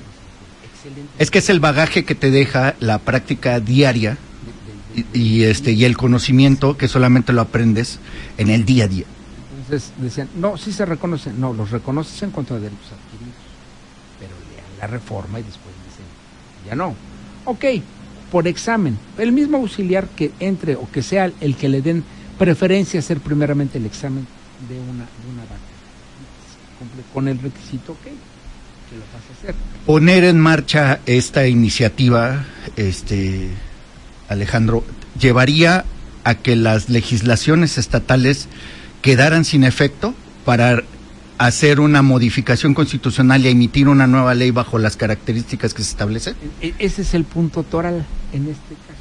[1.19, 4.19] Es que es el bagaje que te deja la práctica diaria
[4.95, 7.99] y, y, este y el conocimiento que solamente lo aprendes
[8.39, 9.07] en el día a día.
[9.65, 13.35] Entonces decían, no, sí se reconocen, no, los reconoces en cuanto a derechos adquiridos,
[14.21, 16.05] pero lean la reforma y después dicen,
[16.67, 16.95] ya no.
[17.47, 17.65] Ok,
[18.31, 22.05] por examen, el mismo auxiliar que entre o que sea el que le den
[22.39, 24.27] preferencia a hacer primeramente el examen
[24.69, 25.73] de una, de una vaca.
[26.79, 28.07] Cumple con el requisito, ok,
[28.95, 29.55] que lo vas a hacer.
[29.87, 32.45] Poner en marcha esta iniciativa,
[32.77, 33.51] este
[34.29, 34.85] Alejandro,
[35.21, 35.85] llevaría
[36.25, 38.49] a que las legislaciones estatales
[39.03, 40.83] quedaran sin efecto para
[41.37, 46.35] hacer una modificación constitucional y emitir una nueva ley bajo las características que se establecen.
[46.63, 49.01] E- Ese es el punto toral en este caso.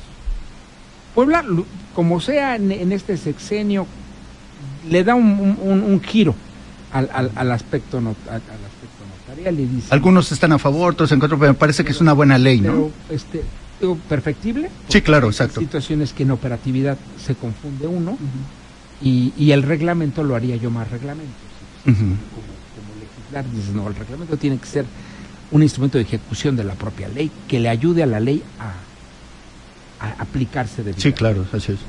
[1.16, 1.46] Puebla,
[1.94, 3.86] como sea en, en este sexenio,
[4.90, 6.36] le da un, un- un- un giro
[6.92, 8.04] al, al- al aspecto al,
[9.90, 12.60] Algunos están a favor, otros en contra, pero me parece que es una buena ley,
[12.62, 12.92] pero, ¿no?
[13.16, 13.44] este,
[13.80, 14.70] digo, perfectible.
[14.90, 15.60] Sí, claro, Hay exacto.
[15.60, 18.18] situaciones que en operatividad se confunde uno
[19.02, 21.34] y, y el reglamento lo haría yo más reglamento.
[21.84, 22.14] como, como
[23.00, 24.86] legislar, dices, no, el reglamento tiene que ser
[25.52, 30.06] un instrumento de ejecución de la propia ley que le ayude a la ley a,
[30.06, 31.80] a aplicarse de Sí, claro, así es.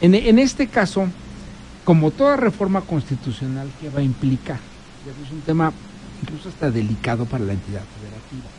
[0.00, 1.06] En, en este caso,
[1.84, 4.58] como toda reforma constitucional que va a implicar,
[5.04, 5.72] ya es un tema
[6.22, 8.50] incluso hasta delicado para la entidad federativa.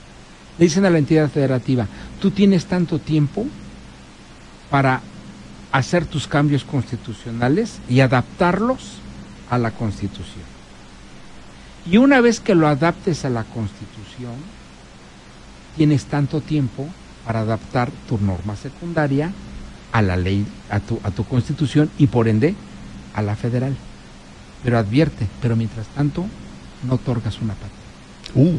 [0.58, 1.88] Le dicen a la entidad federativa,
[2.22, 3.48] tú tienes tanto tiempo
[4.70, 5.02] para
[5.72, 8.98] hacer tus cambios constitucionales y adaptarlos
[9.50, 10.44] a la constitución.
[11.90, 14.36] Y una vez que lo adaptes a la constitución,
[15.76, 16.88] tienes tanto tiempo
[17.26, 19.32] para adaptar tu norma secundaria
[19.92, 22.56] a la ley, a tu, a tu constitución y por ende
[23.14, 23.76] a la federal.
[24.64, 26.26] Pero advierte, pero mientras tanto
[26.88, 27.72] no otorgas una patria.
[28.36, 28.58] Uh.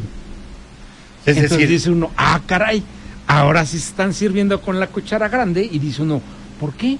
[1.25, 2.83] Es Entonces decir, dice uno, ah, caray,
[3.27, 6.21] ahora sí se están sirviendo con la cuchara grande y dice uno,
[6.59, 6.97] ¿por qué?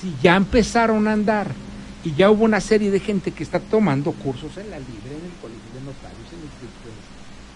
[0.00, 1.50] Si ya empezaron a andar
[2.04, 5.24] y ya hubo una serie de gente que está tomando cursos en la libre, en
[5.24, 7.04] el colegio de notarios, en instituciones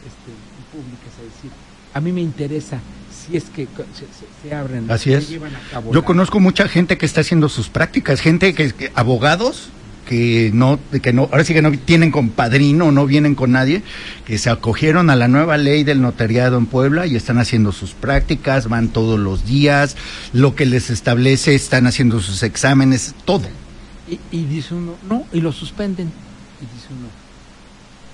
[0.06, 0.32] este,
[0.72, 1.50] públicas, a decir,
[1.94, 2.80] a mí me interesa
[3.12, 5.28] si es que se, se- se abren, Así se es.
[5.28, 8.72] llevan a cabo Yo la- conozco mucha gente que está haciendo sus prácticas, gente que,
[8.72, 9.68] que- abogados
[10.12, 13.82] que no, que no, ahora sí que no tienen compadrino, no vienen con nadie,
[14.26, 17.94] que se acogieron a la nueva ley del notariado en Puebla y están haciendo sus
[17.94, 19.96] prácticas, van todos los días,
[20.34, 23.44] lo que les establece, están haciendo sus exámenes, todo.
[24.06, 26.08] Y, y dice uno, no, y lo suspenden.
[26.60, 27.08] Y dice uno,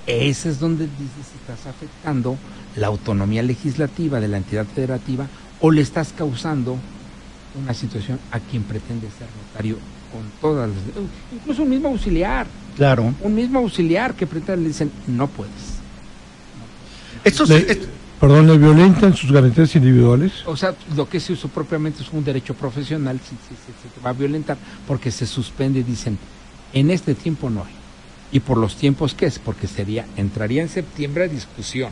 [0.06, 2.38] ese es donde dices estás afectando
[2.76, 5.26] la autonomía legislativa de la entidad federativa
[5.58, 6.78] o le estás causando
[7.60, 9.78] una situación a quien pretende ser notario
[10.12, 10.78] con todas las...
[11.32, 13.14] Incluso un mismo auxiliar, Claro.
[13.20, 15.52] un mismo auxiliar que pretende le dicen, no puedes.
[17.24, 17.78] Esto Le- es-
[18.20, 20.32] perdón, le violentan sus garantías individuales.
[20.46, 23.88] O sea, lo que se usó propiamente es un derecho profesional, si, si- si- se
[23.94, 26.18] te va a violentar, porque se suspende y dicen,
[26.72, 27.74] en este tiempo no hay.
[28.30, 29.38] ¿Y por los tiempos qué es?
[29.38, 31.90] Porque sería, entraría en septiembre a discusión.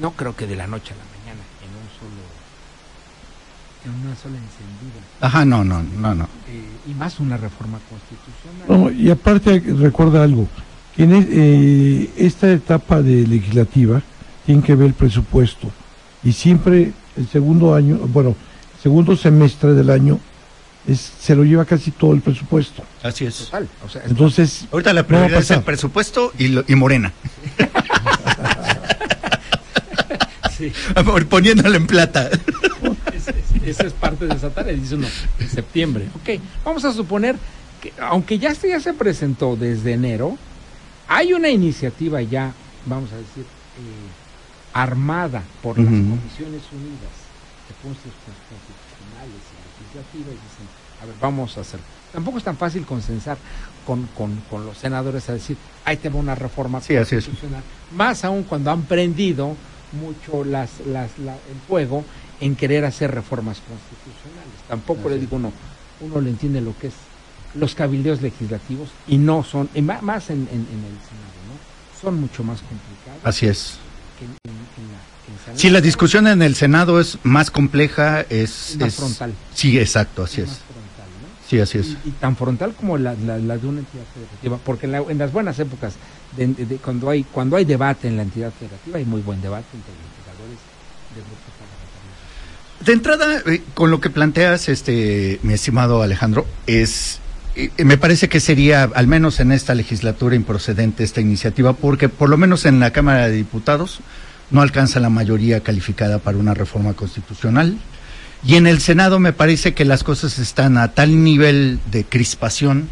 [0.00, 1.17] No creo que de la noche a la mañana,
[3.84, 5.00] en una sola encendida.
[5.20, 6.24] Ajá, no, no, no, no.
[6.48, 8.66] Eh, y más una reforma constitucional.
[8.68, 10.48] No, y aparte recuerda algo,
[10.96, 14.02] que en eh, esta etapa de legislativa
[14.46, 15.70] tiene que ver el presupuesto
[16.24, 18.34] y siempre el segundo año, bueno,
[18.82, 20.18] segundo semestre del año
[20.86, 22.82] es, se lo lleva casi todo el presupuesto.
[23.02, 23.36] Así es.
[23.44, 26.74] Total, o sea, es- Entonces, Ahorita la no prioridad es el presupuesto y, lo- y
[26.74, 27.12] Morena.
[30.56, 30.72] sí.
[31.28, 32.28] Poniéndole en plata.
[33.56, 35.06] Es- es- Esa es parte de esa tarea, dice uno,
[35.40, 36.08] en septiembre.
[36.16, 37.36] Ok, vamos a suponer
[37.80, 40.36] que, aunque ya, se- ya se presentó desde enero,
[41.08, 42.52] hay una iniciativa ya,
[42.86, 44.08] vamos a decir, eh,
[44.72, 45.86] armada por las.
[45.86, 47.16] Comisiones Unidas
[47.68, 50.68] de Puntos Constitucionales y Legislativas, y dicen,
[51.02, 51.80] a ver, vamos a hacer.
[52.12, 53.36] Tampoco es tan fácil consensar
[53.86, 57.24] con, con, con los senadores a decir, ahí te va una reforma Sí, así es.
[57.24, 57.62] constitucional.
[57.94, 59.54] Más aún cuando han prendido
[59.92, 62.04] mucho las, las, la- el fuego
[62.40, 64.54] en querer hacer reformas constitucionales.
[64.68, 65.52] Tampoco le digo uno,
[66.00, 66.94] uno le entiende lo que es
[67.54, 71.98] los cabildeos legislativos y no son, y más en, en- en el Senado, ¿no?
[72.00, 73.78] Son mucho más complicados Así es.
[74.18, 75.58] que en, la.
[75.58, 78.70] Sí, la discusión en el Senado es más compleja, es...
[78.70, 79.34] Es más es- frontal.
[79.54, 80.56] Sí, exacto, así más es.
[80.58, 81.48] frontal, ¿no?
[81.48, 81.86] Sí, así es.
[82.04, 84.98] Y, y tan frontal como la, la- la de una entidad federativa, porque en, la-
[85.08, 85.94] en las buenas épocas,
[86.36, 89.40] de- de- de- cuando hay cuando hay debate en la entidad federativa, hay muy buen
[89.40, 90.58] debate entre los legisladores
[91.14, 92.18] de grupos parlamentarios.
[92.84, 97.18] De entrada, eh, con lo que planteas, este, mi estimado Alejandro, es,
[97.56, 102.28] eh, me parece que sería, al menos en esta legislatura, improcedente esta iniciativa, porque por
[102.28, 104.00] lo menos en la Cámara de Diputados
[104.50, 107.76] no alcanza la mayoría calificada para una reforma constitucional.
[108.44, 112.88] Y en el Senado me parece que las cosas están a tal nivel de crispación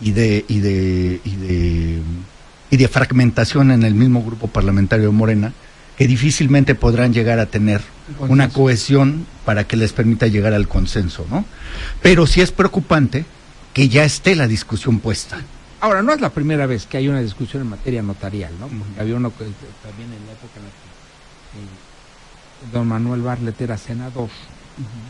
[0.00, 2.02] y de, y de, y de,
[2.70, 5.52] y de fragmentación en el mismo grupo parlamentario de Morena,
[6.00, 7.82] que difícilmente podrán llegar a tener
[8.20, 11.44] Un una cohesión para que les permita llegar al consenso, ¿no?
[12.00, 13.26] Pero sí es preocupante
[13.74, 15.42] que ya esté la discusión puesta.
[15.78, 18.68] Ahora, no es la primera vez que hay una discusión en materia notarial, ¿no?
[18.68, 19.44] Porque había uno que,
[19.84, 24.30] también en la época en la que eh, don Manuel Barlet era senador,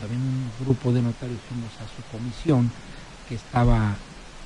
[0.01, 2.69] también un grupo de notarios fuimos a su comisión,
[3.29, 3.95] que estaba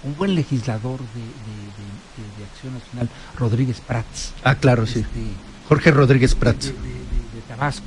[0.04, 4.34] un buen legislador de, de- de- de- de Acción Nacional, Rodríguez Prats.
[4.44, 5.04] Ah, claro, sí.
[5.68, 6.66] Jorge Rodríguez Prats.
[6.68, 7.86] de- de- de Tabasco.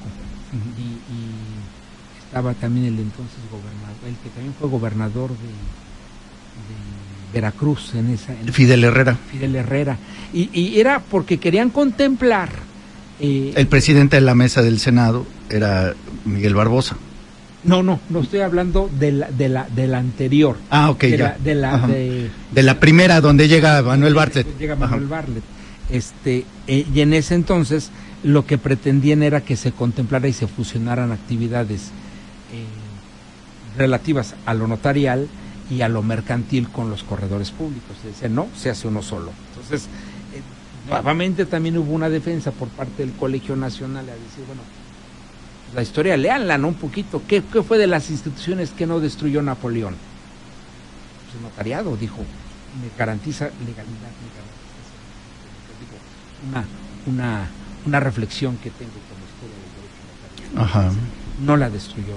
[0.78, 5.36] y, y estaba también el entonces gobernador, el que también fue gobernador de,
[7.32, 8.32] Veracruz en esa...
[8.32, 9.98] en- Fidel Herrera, Fidel Herrera.
[10.32, 12.48] Y, y era porque querían contemplar...
[13.20, 16.96] eh, el presidente de la mesa del Senado era Miguel Barbosa.
[17.64, 20.56] no, no, no estoy hablando de la, de la, de la anterior.
[20.70, 21.24] Ah, ok, de ya.
[21.24, 21.86] La, de la, Ajá.
[21.88, 24.58] de, De la primera donde llega Manuel Bartlett.
[24.58, 24.86] Llega Ajá.
[24.86, 25.44] Manuel Bartlett.
[25.90, 27.90] Este, eh, y en ese entonces
[28.22, 31.90] lo que pretendían era que se contemplara y se fusionaran actividades
[32.52, 32.66] eh,
[33.76, 35.28] relativas a lo notarial
[35.70, 37.96] y a lo mercantil con los corredores públicos.
[38.02, 39.32] Se decía, no, se hace uno solo.
[39.50, 39.84] Entonces,
[40.34, 40.42] eh,
[40.88, 44.62] nuevamente también hubo una defensa por parte del Colegio Nacional a decir, bueno,
[45.74, 46.68] la historia, leanla, ¿no?
[46.68, 47.22] Un poquito.
[47.28, 49.94] ¿Qué, qué fue de las instituciones que no destruyó Napoleón?
[51.24, 54.67] Pues el notariado, dijo, me garantiza legalidad, me garantiza
[56.48, 56.64] una,
[57.06, 57.48] una,
[57.86, 60.62] una reflexión que tengo la historia del derecho.
[60.62, 60.90] Ajá.
[61.44, 62.14] No la destruyó.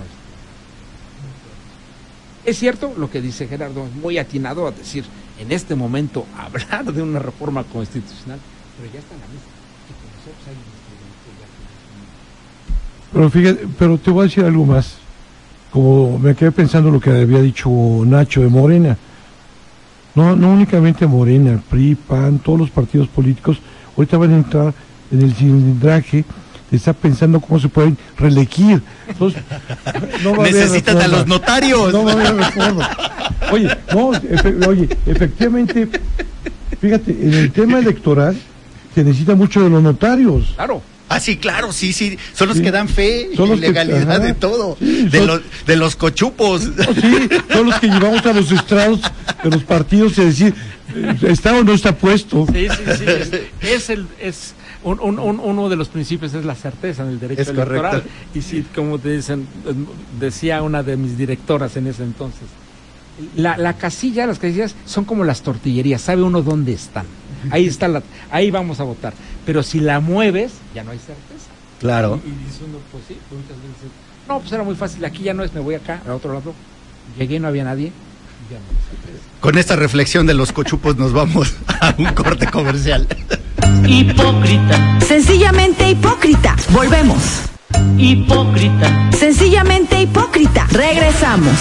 [2.44, 5.06] Es cierto lo que dice Gerardo, es muy atinado a decir
[5.40, 8.40] en este momento hablar de una reforma constitucional,
[8.80, 9.46] pero ya está en la mesa.
[9.90, 14.22] Y con nosotros hay un instrumento ya que es un- Pero fíjate, pero te voy
[14.22, 14.96] a decir algo más.
[15.72, 17.70] Como me quedé pensando lo que había dicho
[18.06, 18.98] Nacho de Morena.
[20.16, 23.60] No, no únicamente Morena, PRI, PAN, todos los partidos políticos
[23.98, 24.74] ahorita van a entrar
[25.12, 26.24] en el cilindraje
[26.72, 28.82] estar pensando cómo se pueden reelegir.
[29.10, 29.42] Entonces,
[30.24, 31.92] no va a haber Necesitan a los notarios.
[31.92, 32.90] No va a haber reforma.
[33.52, 35.90] Oye, no, efe- oye, efectivamente,
[36.80, 38.38] fíjate, en el tema electoral
[38.96, 40.54] se necesita mucho de los notarios.
[40.56, 40.82] Claro,
[41.14, 42.18] Ah, sí, claro, sí, sí.
[42.34, 42.64] Son los Sí.
[42.64, 44.20] que dan fe Son y los que- legalidad ajá.
[44.20, 44.78] de todo.
[44.80, 46.62] Sí, de, son- los, de los cochupos.
[46.62, 49.02] Sí, son los que llevamos a los estrados
[49.44, 50.56] de los partidos y decir,
[51.22, 52.46] ¿Está o no está puesto?
[52.52, 53.06] Sí, sí, sí.
[53.08, 53.32] Es,
[53.62, 57.20] es el, es un- un- un- uno de los principios es la certeza en el
[57.20, 57.74] derecho Es correcto.
[57.74, 58.04] electoral.
[58.34, 59.48] Y sí, como te dicen,
[60.20, 62.48] decía una de mis directoras en ese entonces,
[63.36, 67.06] la, la casilla, las casillas son como las tortillerías, sabe uno dónde están.
[67.50, 69.14] Ahí está la, ahí vamos a votar.
[69.46, 71.50] Pero si la mueves, ya no hay certeza.
[71.80, 72.20] Claro.
[72.24, 73.92] Y, y dice uno, pues sí, muchas veces,
[74.28, 76.54] no, pues era muy fácil, aquí ya no es, me voy acá, al otro lado.
[77.18, 77.92] Llegué, no había nadie.
[79.40, 83.08] Con esta reflexión de los cochupos nos vamos a un corte comercial.
[83.88, 86.56] Hipócrita, Sencillamente hipócrita.
[86.70, 87.42] Volvemos.
[87.98, 90.68] hipócrita, Sencillamente hipócrita.
[90.72, 91.58] Regresamos.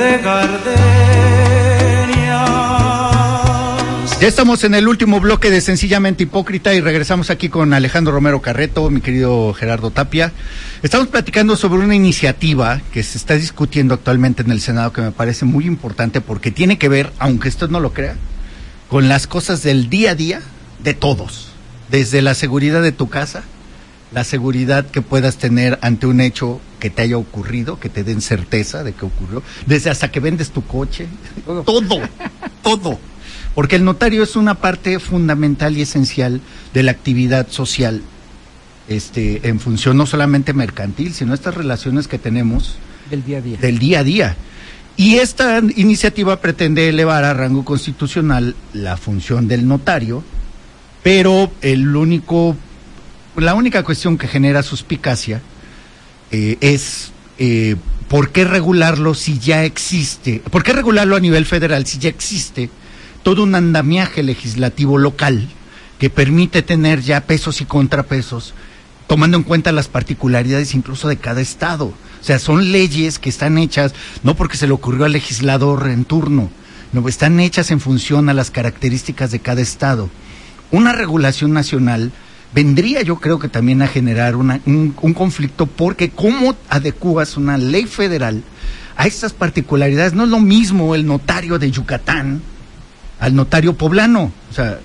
[0.00, 0.70] De gardenias.
[4.18, 8.40] Ya estamos en el último bloque de Sencillamente Hipócrita y regresamos aquí con Alejandro Romero
[8.40, 10.32] Carreto, mi querido Gerardo Tapia.
[10.82, 15.10] Estamos platicando sobre una iniciativa que se está discutiendo actualmente en el Senado que me
[15.10, 18.14] parece muy importante porque tiene que ver, aunque usted no lo crea,
[18.88, 20.40] con las cosas del día a día
[20.82, 21.48] de todos.
[21.90, 23.42] Desde la seguridad de tu casa,
[24.12, 28.20] la seguridad que puedas tener ante un hecho que te haya ocurrido, que te den
[28.20, 31.06] certeza de que ocurrió, desde hasta que vendes tu coche,
[31.46, 31.62] Todo.
[31.64, 32.00] todo,
[32.62, 32.98] todo.
[33.54, 36.40] Porque el notario es una parte fundamental y esencial
[36.74, 38.02] de la actividad social,
[38.88, 42.76] este, en función no solamente mercantil, sino estas relaciones que tenemos
[43.10, 43.58] Del día a día.
[43.58, 44.36] del día a día.
[44.96, 50.22] Y esta iniciativa pretende elevar a rango constitucional la función del notario,
[51.02, 52.54] pero el único,
[53.36, 55.40] la única cuestión que genera suspicacia
[56.30, 57.76] eh, es eh,
[58.08, 62.70] por qué regularlo si ya existe, por qué regularlo a nivel federal si ya existe
[63.22, 65.48] todo un andamiaje legislativo local
[65.98, 68.54] que permite tener ya pesos y contrapesos,
[69.06, 71.86] tomando en cuenta las particularidades incluso de cada estado.
[71.86, 76.04] O sea, son leyes que están hechas no porque se le ocurrió al legislador en
[76.04, 76.50] turno,
[76.92, 80.10] no, están hechas en función a las características de cada estado.
[80.72, 82.10] Una regulación nacional
[82.52, 87.86] vendría yo creo que también a generar un, un conflicto porque cómo adecuas una ley
[87.86, 88.42] federal
[88.96, 90.12] a estas particularidades.
[90.12, 92.42] No es lo mismo el notario de Yucatán
[93.20, 94.32] al notario poblano.
[94.50, 94.80] O sea,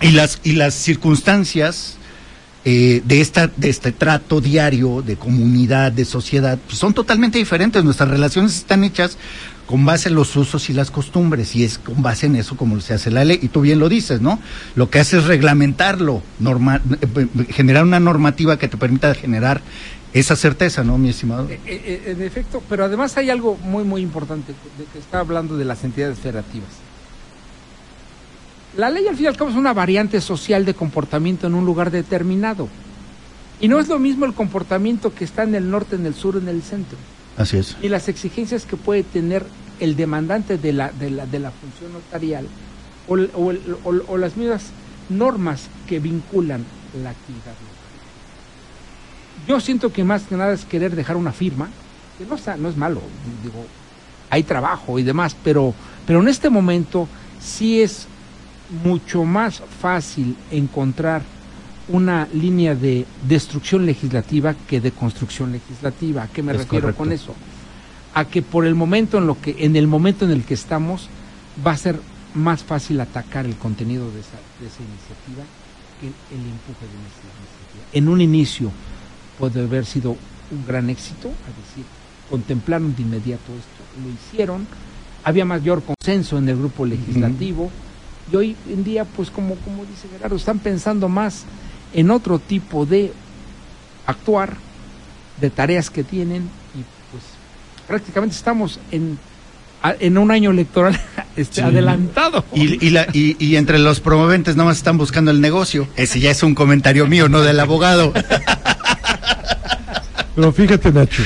[0.00, 1.96] y las, y las circunstancias
[2.64, 7.82] eh, de, esta, de este trato diario, de comunidad, de sociedad, pues son totalmente diferentes.
[7.82, 9.16] Nuestras relaciones están hechas
[9.66, 12.80] con base en los usos y las costumbres, y es con base en eso como
[12.80, 14.38] se hace la ley, y tú bien lo dices, ¿no?
[14.76, 19.60] Lo que hace es reglamentarlo, norma- eh, eh, generar una normativa que te permita generar
[20.12, 21.48] esa certeza, ¿no, mi estimado?
[21.50, 25.64] Eh, en efecto, pero además hay algo muy, muy importante, de que está hablando de
[25.64, 26.70] las entidades federativas.
[28.76, 31.64] La ley al fin y al cabo es una variante social de comportamiento en un
[31.64, 32.68] lugar determinado.
[33.58, 36.36] Y no es lo mismo el comportamiento que está en el norte, en el sur,
[36.36, 36.98] en el centro.
[37.38, 37.76] Así es.
[37.82, 39.44] Y las exigencias que puede tener
[39.80, 42.46] el demandante de la, de la, de la función notarial
[43.08, 43.52] o, o
[44.08, 44.64] o- las mismas
[45.10, 46.64] normas que vinculan
[47.02, 47.52] la actividad.
[49.46, 51.68] Yo siento que más que nada es querer dejar una firma,
[52.18, 53.00] que no, está, no es malo,
[53.44, 53.64] digo,
[54.30, 55.74] hay trabajo y demás, pero,
[56.06, 57.06] pero en este momento
[57.40, 58.06] sí es
[58.82, 61.22] mucho más fácil encontrar
[61.88, 66.24] una línea de destrucción legislativa que de construcción legislativa.
[66.24, 66.98] ¿A qué me Es refiero correcto.
[66.98, 67.34] con eso?
[68.14, 71.08] A que por el momento en lo que en el momento en el que estamos
[71.64, 72.00] va a ser
[72.34, 75.44] más fácil atacar el contenido de esa, de esa iniciativa
[76.00, 77.84] que el empuje de esa iniciativa.
[77.92, 78.70] En un inicio
[79.38, 80.10] puede haber sido
[80.50, 81.84] un gran éxito, es decir,
[82.30, 84.66] contemplaron de inmediato esto, lo hicieron,
[85.24, 87.70] había mayor consenso en el grupo legislativo
[88.32, 91.44] y hoy en día, pues como, como dice Gerardo, están pensando más
[91.94, 93.12] en otro tipo de
[94.06, 94.54] actuar,
[95.40, 96.42] de tareas que tienen
[96.74, 97.22] y pues
[97.86, 99.18] prácticamente estamos en,
[100.00, 100.98] en un año electoral
[101.36, 102.44] este, adelantado.
[102.54, 105.88] Y, y, la- y- y entre los promoventes nada más están buscando el negocio.
[105.96, 108.12] Ese ya es un comentario mío, no del abogado.
[110.34, 111.22] Pero fíjate, Nacho,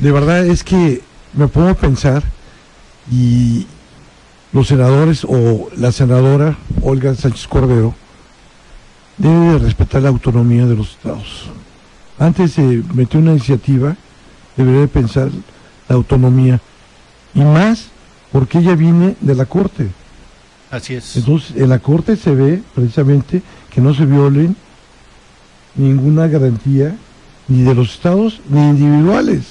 [0.00, 1.02] de verdad es que
[1.34, 2.22] me pongo a pensar
[3.12, 3.66] y
[4.52, 7.94] los senadores o la senadora Olga Sánchez Cordero
[9.18, 11.50] debe de respetar la autonomía de los estados.
[12.18, 13.96] Antes de meter una iniciativa,
[14.56, 15.30] debería de pensar
[15.88, 16.60] la autonomía.
[17.34, 17.88] Y más
[18.32, 19.88] porque ella viene de la Corte.
[20.70, 21.16] Así es.
[21.16, 24.56] Entonces, en la Corte se ve precisamente que no se violen
[25.74, 26.96] ninguna garantía
[27.46, 29.44] ni de los estados ni individuales.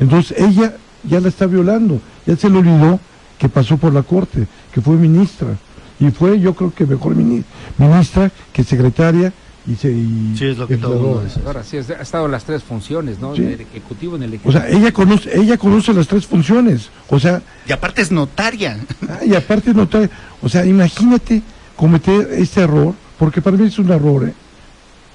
[0.00, 3.00] Entonces ella ya la está violando, ya se le olvidó
[3.38, 5.56] que pasó por la corte, que fue ministra.
[6.00, 7.44] Y fue yo creo que mejor mini-
[7.76, 9.32] ministra que secretaria
[9.66, 11.60] y, se, y Sí, es lo que todo el mundo legisladora.
[11.62, 11.76] dice.
[11.76, 13.34] Ahora sí, ha estado en las tres funciones, ¿no?
[13.34, 13.42] Sí.
[13.42, 14.60] En el ejecutivo, en el O ejecutivo.
[14.62, 16.90] sea, ella conoce, ella conoce las tres funciones.
[17.08, 18.78] O sea, Y aparte es notaria.
[19.08, 20.08] ah, y aparte no trae,
[20.40, 21.42] o sea, imagínate
[21.76, 24.34] cometer este error, porque para mí es un error, ¿eh?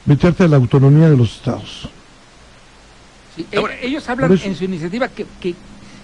[0.06, 1.88] meterte a la autonomía de los estados.
[3.36, 5.56] Sí, e- ellos hablan en su iniciativa que, que,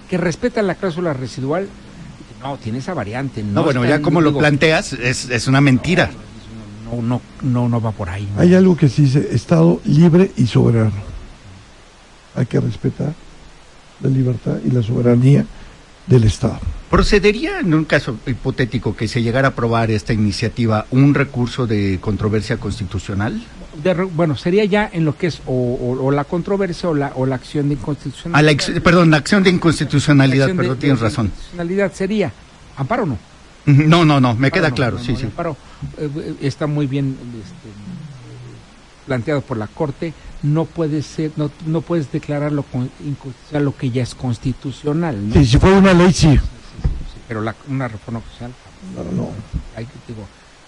[0.09, 1.67] que respetan la cláusula residual.
[2.41, 3.43] No, tiene esa variante.
[3.43, 6.09] No, No, bueno, ya como lo planteas, es, es una mentira.
[6.85, 8.27] No, no, no, no va por ahí.
[8.35, 8.41] ¿no?
[8.41, 10.91] Hay algo que se dice Estado libre y soberano.
[12.35, 13.13] Hay que respetar
[14.01, 15.45] la libertad y la soberanía
[16.07, 16.59] del Estado.
[16.89, 21.99] ¿Procedería en un caso hipotético que se llegara a aprobar esta iniciativa un recurso de
[22.01, 23.43] controversia constitucional?
[23.83, 27.11] De bueno, sería ya en lo que es o, o- o la controversia o la,
[27.15, 28.43] o la acción de A inconstitucionalidad.
[28.45, 31.25] la ex- perdón, la acción de inconstitucionalidad, acción perdón, de tienes razón.
[31.27, 32.31] inconstitucionalidad sería
[32.77, 33.17] amparo o no.
[33.65, 35.25] No, no, no, me Amparo queda no, claro, no, sí, no, sí.
[35.25, 35.55] amparo,
[35.97, 37.69] eh, está muy bien este,
[39.05, 40.13] planteado por la Corte.
[40.41, 45.33] No puede ser, no, no puedes declararlo con- inconstitucional lo que ya es constitucional, ¿no?
[45.35, 46.29] Sí, si fuera una ley, sí.
[46.37, 46.39] Sí,
[47.27, 48.53] pero la- una reforma constitucional,
[48.95, 49.29] No, no.
[49.75, 50.25] hay, digo,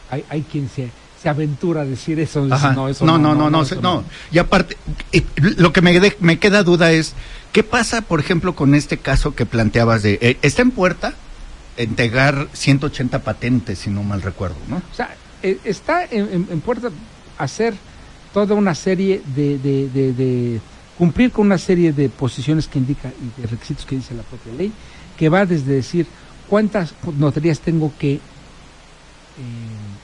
[0.09, 0.89] hay, hay quien se,
[1.22, 2.47] se aventura a decir eso.
[2.49, 2.74] Ajá.
[2.74, 4.03] No, eso no, no, no, no, eso no.
[4.32, 4.76] Y aparte,
[5.11, 5.24] eh,
[5.57, 7.13] lo que me, de- me queda duda es,
[7.51, 11.13] ¿qué pasa, por ejemplo, con este caso que planteabas de, eh, está en puerta
[11.78, 14.78] entregar 180 patentes, si no mal recuerdo, ¿no?
[14.78, 16.89] O sea, eh, está en, en- en puerta
[17.38, 17.74] hacer
[18.34, 20.61] toda una serie de, de- de- de-
[20.97, 24.53] cumplir con una serie de posiciones que indica y de requisitos que dice la propia
[24.53, 24.72] ley,
[25.17, 26.05] que va desde decir
[26.47, 28.19] cuántas notarías tengo que eh,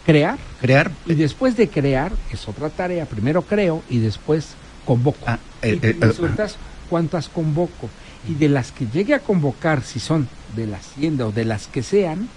[0.08, 0.92] crear Crear.
[1.06, 4.56] y después de crear es otra tarea, primero creo y después
[4.86, 5.20] convoco.
[5.28, 6.56] Ah, eh, y eh, y eh, resultas
[6.90, 7.90] cuántas convoco.
[8.28, 11.68] Y de las que llegue a convocar, si son de la hacienda o de las
[11.68, 12.30] que sean,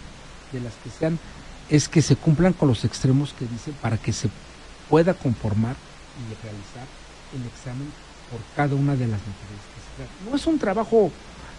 [0.52, 1.18] de las que sean,
[1.70, 4.28] es que se cumplan con los extremos que dicen para que se
[4.88, 5.76] pueda conformar
[6.18, 6.86] y realizar
[7.34, 7.88] el examen
[8.30, 10.30] por cada una de las notarías que se.
[10.30, 11.10] No es un trabajo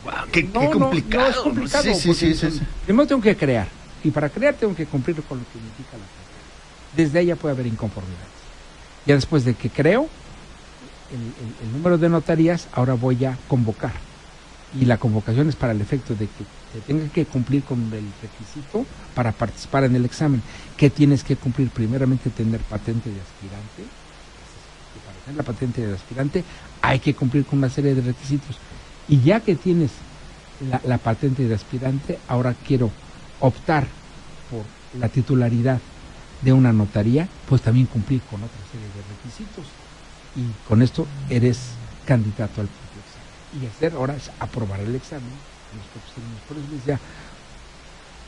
[0.03, 1.24] Guau, qué, no, qué no, complicado.
[1.24, 1.84] No, es complicado.
[1.84, 2.62] Sí, sí, porque sí, sí, sí.
[2.86, 3.68] Primero tengo que crear.
[4.03, 6.21] Y para crear tengo que cumplir con lo que indica la ley.
[6.95, 8.27] Desde ya puede haber inconformidades.
[9.05, 10.09] Ya después de que creo
[11.11, 13.93] el, número de notarías, ahora voy a convocar.
[14.79, 18.05] Y la convocación es para el efecto de que te tenga que cumplir con el
[18.21, 20.41] requisito para participar en el examen.
[20.77, 21.69] que tienes que cumplir?
[21.69, 23.81] Primeramente tener patente de aspirante.
[23.81, 26.43] Y para tener la patente de aspirante
[26.81, 28.57] hay que cumplir con una serie de requisitos.
[29.09, 29.91] Y ya que tienes
[30.85, 32.91] la patente de aspirante, ahora quiero
[33.41, 33.85] optar
[34.49, 34.63] por
[34.99, 35.79] la titularidad
[36.41, 39.65] de una notaría, pues también cumplir con otra serie de requisitos.
[40.35, 41.59] Y con esto eres
[42.05, 43.61] candidato al propio examen.
[43.61, 46.13] Y hacer ahora es aprobar el examen en los propios.
[46.47, 46.99] Por eso les decía,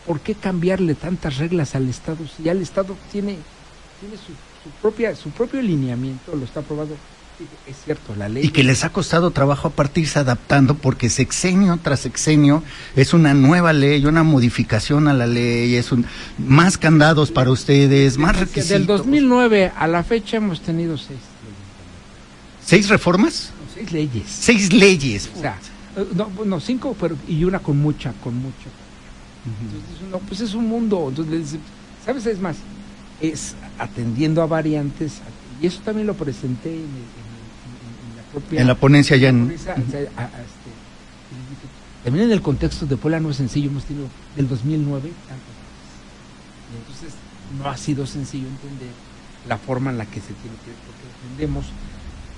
[0.05, 3.37] ¿por qué cambiarle tantas reglas al Estado si ya el Estado tiene,
[3.99, 4.33] tiene su,
[4.63, 6.95] su propia, su propio lineamiento, lo está aprobado?
[7.67, 8.45] Es cierto, la ley.
[8.45, 12.63] Y que les ha costado trabajo aparte irse adaptando porque sexenio tras sexenio
[12.95, 16.05] es una nueva ley, una modificación a la ley, es un
[16.37, 18.69] más candados para ustedes, más Desde requisitos.
[18.69, 21.19] Del 2009 a la fecha hemos tenido seis.
[22.65, 23.51] ¿Seis reformas?
[23.73, 24.23] Seis leyes.
[24.27, 25.29] Seis leyes.
[25.35, 25.57] O sea,
[25.97, 28.69] eh, no, no, cinco, pero y una con mucha, con mucho.
[29.45, 31.07] Entonces, no, pues es un mundo.
[31.09, 31.57] Entonces,
[32.05, 32.25] ¿sabes?
[32.25, 32.57] Es más,
[33.19, 35.13] es atendiendo a variantes,
[35.61, 38.61] y eso también lo presenté en, el- en el- en- en la propia.
[38.61, 39.45] En la ponencia ya en...
[39.45, 40.71] ponencia, o sea, a- a este,
[42.03, 45.53] también en el contexto de Puebla no es sencillo, hemos tenido del 2009 tantas cosas.
[46.73, 47.13] Y entonces
[47.57, 48.89] no ha sido sencillo entender
[49.47, 51.65] la forma en la que se tiene que, porque entendemos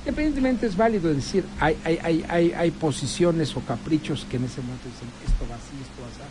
[0.02, 4.62] Independientemente es válido decir, hay, hay, hay, hay, hay posiciones o caprichos que en ese
[4.62, 6.22] momento dicen esto va así, esto va así,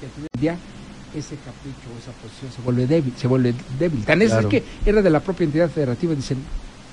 [0.00, 0.56] y al final del día
[1.18, 4.04] ese capricho o esa posición se vuelve débil, se vuelve débil.
[4.04, 4.48] Tan es Claro.
[4.48, 6.38] que era de la propia entidad federativa, dicen,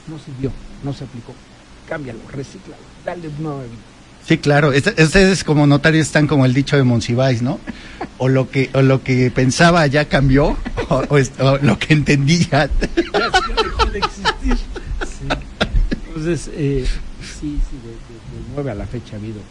[0.08, 0.52] no sirvió,
[0.84, 1.36] no se aplicó,
[1.92, 3.74] cámbialo, recíclalo, dale nueva vida.
[4.26, 4.72] Sí, claro.
[4.72, 7.60] Es- Ustedes como notarios están como el dicho de Monsiváis, ¿no?
[8.18, 10.56] O lo que o lo que pensaba ya cambió,
[10.90, 12.68] o, o o lo que entendí ya.
[12.68, 14.58] Dejó de existir.
[16.08, 16.86] Entonces, eh,
[17.22, 19.42] sí, sí, de, de, de 9 a la fecha ha habido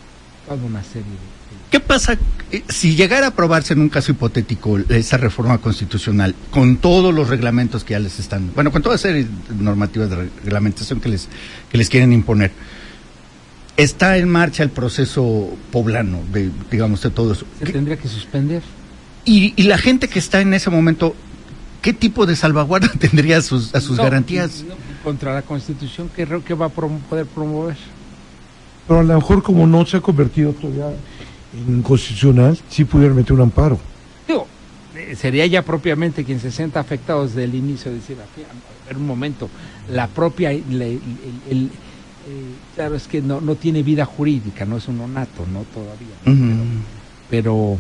[0.46, 1.39] toda una serie de...
[1.70, 2.18] ¿Qué pasa
[2.50, 7.28] eh, si llegara a aprobarse en un caso hipotético esa reforma constitucional con todos los
[7.28, 11.28] reglamentos que ya les están, bueno, con toda serie de normativas de reglamentación que les
[11.70, 12.50] que les quieren imponer?
[13.76, 17.46] Está en marcha el proceso poblano de digamos de todo eso.
[17.60, 18.62] se ¿Qué- tendría que suspender.
[19.24, 21.14] Y, y la gente que está en ese momento,
[21.82, 24.64] ¿qué tipo de salvaguarda tendría a sus, a sus No, garantías?
[24.66, 27.76] no, contra la Constitución, ¿qué, qué va a prom- poder promover?
[28.88, 30.86] Pero a lo mejor como no se ha convertido todavía
[31.54, 33.78] en constitucional, sí pudieran meter un amparo.
[34.26, 34.46] Digo,
[34.96, 38.16] eh, sería ya propiamente quien se sienta afectado desde el inicio, decir,
[38.86, 39.48] ver un momento,
[39.90, 40.60] la propia, le-
[40.92, 41.00] el-
[41.50, 41.70] el- eh,
[42.76, 46.54] claro, es que no, no tiene vida jurídica, no es un onato, no todavía.
[47.28, 47.78] Pero,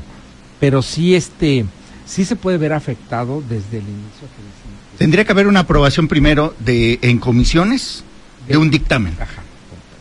[0.58, 1.64] pero sí este,
[2.06, 4.26] sí se puede ver afectado desde el inicio.
[4.92, 8.04] que Tendría que haber una aprobación primero de en comisiones
[8.48, 9.14] de un dictamen.
[9.14, 9.42] Ajá.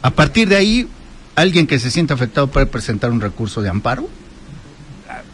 [0.02, 0.88] A partir de ahí,
[1.42, 4.08] alguien que se sienta afectado puede presentar un recurso de amparo.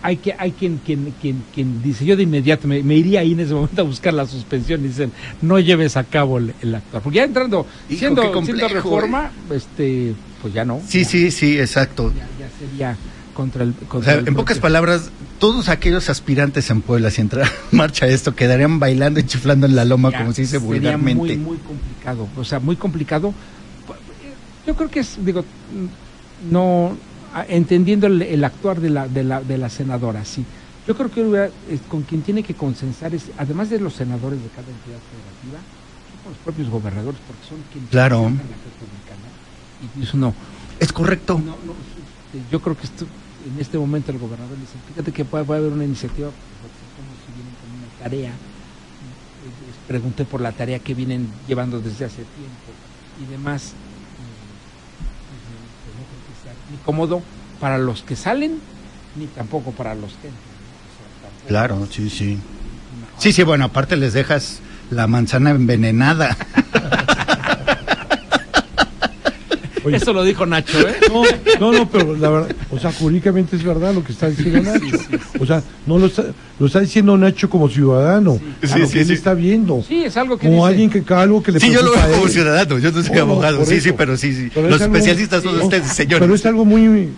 [0.02, 3.34] hay que hay quien quien quien quien dice yo de inmediato me, me iría ahí
[3.34, 6.76] en ese momento a buscar la suspensión y dicen no lleves a cabo el, el
[6.76, 11.04] actuar porque ya entrando Hijo, siendo, qué siendo complejo, reforma este pues ya no Sí,
[11.04, 12.14] ya, sí, sí, exacto.
[12.16, 12.96] ya, ya sería
[13.34, 17.10] contra el O contra sea, el en pocas propio- palabras, todos aquellos aspirantes en Puebla,
[17.10, 20.42] si entrara en marcha esto, quedarían bailando y chiflando en la loma, ya como se
[20.44, 21.36] dice sería vulgarmente.
[21.36, 23.34] muy muy complicado o sea muy complicado
[24.66, 25.44] yo creo que es digo
[26.52, 26.96] no
[27.48, 30.46] entendiendo el, el actuar de la, de la de la senadora sí
[30.88, 34.50] yo creo que es con quien tiene que consensar es además de los senadores de
[34.50, 35.60] cada entidad federativa
[36.12, 38.22] son con los propios gobernadores porque son quienes Claro.
[38.22, 40.00] la República, ¿no?
[40.02, 40.34] y eso no
[40.80, 41.36] Es correcto.
[41.40, 45.24] no, no, este, yo creo que esto, en este momento el gobernador dice, fíjate que
[45.26, 48.32] puede, puede haber una iniciativa, como si vienen con una tarea.
[48.32, 52.70] Eh, les Pregunté por la tarea que vienen llevando desde hace tiempo
[53.22, 53.72] y demás.
[53.72, 54.26] y,
[55.30, 57.22] pues, eh, pues, no creo que sea ni cómodo
[57.60, 58.60] para los que salen,
[59.16, 60.28] ni tampoco para los que.
[60.28, 62.40] O sea, tampoco Claro, sí, sí.
[63.18, 64.60] Sí, sí, bueno, aparte les dejas
[64.90, 66.36] la manzana envenenada.
[69.84, 70.96] Oye, Eso lo dijo Nacho, ¿eh?
[71.10, 71.24] No,
[71.60, 74.98] no, no, pero la verdad, o sea, jurídicamente es verdad lo que está diciendo Nacho.
[75.40, 76.26] O sea, no lo está,
[76.60, 79.84] lo está diciendo Nacho como ciudadano, Sí, a lo sí, que él está viendo.
[79.88, 82.12] Sí, es algo que Como dice- alguien que algo que le Sí, yo lo veo
[82.12, 83.66] como ciudadano, yo no soy no, abogado.
[83.66, 84.52] Sí, sí, pero sí, sí.
[84.54, 86.20] Pero Los es algo- especialistas son no, ustedes, señores.
[86.20, 87.10] Pero es algo muy,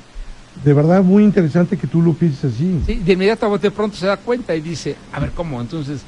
[0.63, 2.79] de verdad, muy interesante que tú lo pienses así.
[2.85, 5.59] Sí, de inmediato a bote pronto se da cuenta y dice, a ver, ¿cómo?
[5.61, 6.01] Entonces,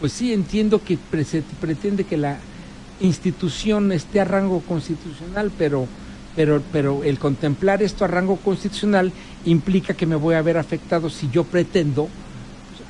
[0.00, 2.38] pues sí, entiendo que pre- se pretende que la
[3.00, 5.86] institución esté a rango constitucional, pero,
[6.40, 9.12] pero, pero el contemplar esto a rango constitucional
[9.44, 12.08] implica que me voy a ver afectado si yo pretendo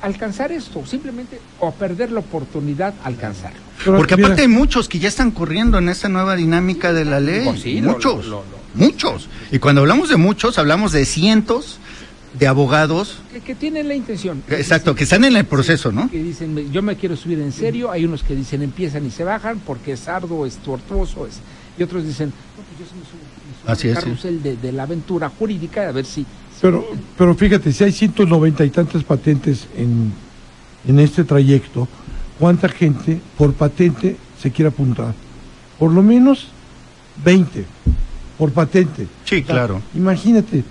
[0.01, 3.59] alcanzar esto, simplemente, o perder la oportunidad de alcanzarlo.
[3.83, 7.03] Pero, Porque mira, aparte hay muchos que ya están corriendo en esta nueva dinámica de
[7.03, 7.43] la ley.
[7.43, 8.43] Pues sí, muchos, lo- lo-
[8.73, 9.27] muchos.
[9.51, 11.77] Y cuando hablamos de muchos, hablamos de cientos
[12.39, 14.41] de abogados, Que, que tienen la intención.
[14.49, 16.09] exacto, que están en el proceso, ¿no?
[16.09, 19.11] que dicen, "Me- yo me quiero subir en serio, hay unos que dicen empiezan y
[19.11, 21.41] se bajan porque es arduo, es tortuoso, es...
[21.77, 23.19] y otros dicen, no, pues yo sí me subo
[23.65, 24.03] Así es, sí.
[24.03, 26.25] carrusel de, de la aventura jurídica, a ver si...
[26.61, 26.85] Pero,
[27.17, 30.13] pero fíjate, si hay 190 y tantas patentes en,
[30.87, 31.87] en este trayecto,
[32.39, 35.13] ¿cuánta gente por patente se quiere apuntar?
[35.79, 36.49] Por lo menos
[37.23, 37.65] 20
[38.37, 39.07] por patente.
[39.25, 39.81] Sí, claro.
[39.95, 40.63] Imagínate,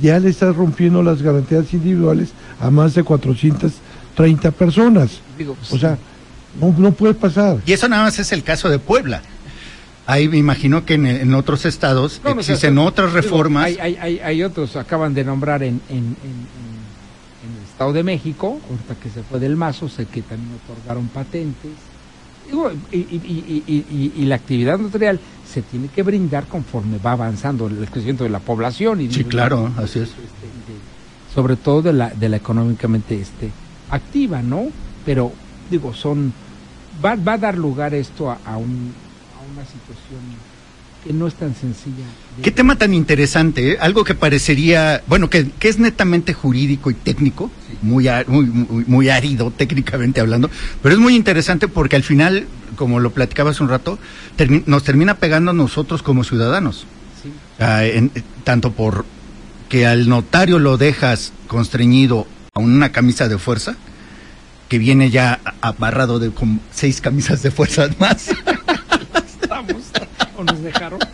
[0.00, 2.30] ya le estás rompiendo las garantías individuales
[2.60, 5.20] a más de 430 personas.
[5.36, 5.98] Digo, pues, O sea,
[6.60, 7.58] no, no puede pasar.
[7.66, 9.22] Y eso nada más es el caso de Puebla.
[10.08, 13.66] Ahí me imagino que en, en otros estados no, existen otras reformas.
[13.66, 16.48] Hay, hay, hay, hay otros, acaban de nombrar en, en, en,
[17.44, 21.72] el Estado de México, ahorita que se fue del mazo, sé que también otorgaron patentes.
[22.46, 26.96] Digo, Y, y, y, y, y- y la actividad notarial se tiene que brindar conforme
[26.96, 29.02] va avanzando el crecimiento de la población.
[29.02, 30.08] Y Sí, digo, claro, así es.
[30.08, 33.50] este, de- sobre todo de la, de la económicamente este,
[33.90, 34.68] activa, ¿no?
[35.04, 35.32] Pero,
[35.70, 36.32] digo, son
[37.04, 38.94] va, va a dar lugar esto a, a, un,
[39.54, 40.20] una situación
[41.04, 42.04] que no es tan sencilla.
[42.42, 43.78] Qué tema tan interesante, ¿eh?
[43.80, 47.50] algo que parecería, bueno, que, que es netamente jurídico y técnico,
[47.82, 50.50] muy, a- muy, muy, muy árido técnicamente hablando,
[50.82, 52.46] pero es muy interesante porque al final,
[52.76, 53.98] como lo platicaba hace un rato,
[54.36, 56.84] termi- nos termina pegando a nosotros como ciudadanos.
[57.22, 57.32] Sí.
[57.60, 58.10] Ah, en-
[58.42, 59.04] tanto por
[59.68, 63.76] que al notario lo dejas constreñido a una camisa de fuerza,
[64.68, 68.30] que viene ya a- abarrado de con seis camisas de fuerza más.
[70.38, 70.98] O nos dejaron.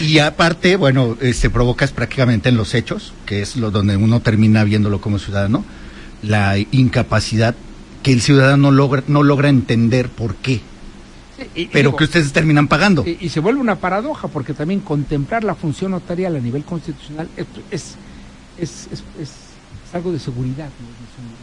[0.00, 4.64] Y aparte, bueno, este, provocas prácticamente en los hechos, que es lo donde uno termina
[4.64, 5.64] viéndolo como ciudadano,
[6.22, 7.54] la incapacidad
[8.02, 10.60] que el ciudadano logra, no logra entender por qué,
[11.38, 13.04] Sí, y- y pero digo, que ustedes terminan pagando.
[13.06, 17.28] Y, y se vuelve una paradoja, porque también contemplar la función notarial a nivel constitucional
[17.36, 17.94] es, es,
[18.58, 20.68] es, es- algo de seguridad.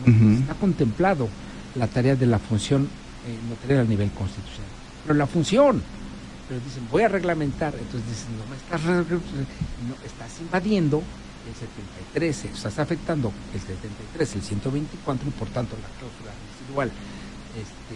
[0.05, 0.13] ¿no?
[0.13, 0.39] Ujú.
[0.41, 1.29] Está contemplado
[1.75, 2.89] la tarea de la función
[3.25, 4.67] eh, notarial a nivel constitucional.
[5.05, 5.81] Pero la función,
[6.49, 12.45] pero dicen, voy a reglamentar, entonces dicen, no, me estás, no, estás invadiendo el 73,
[12.51, 16.91] o sea, está afectando el 73, el 124 y por tanto la cláusula residual.
[17.55, 17.95] Este,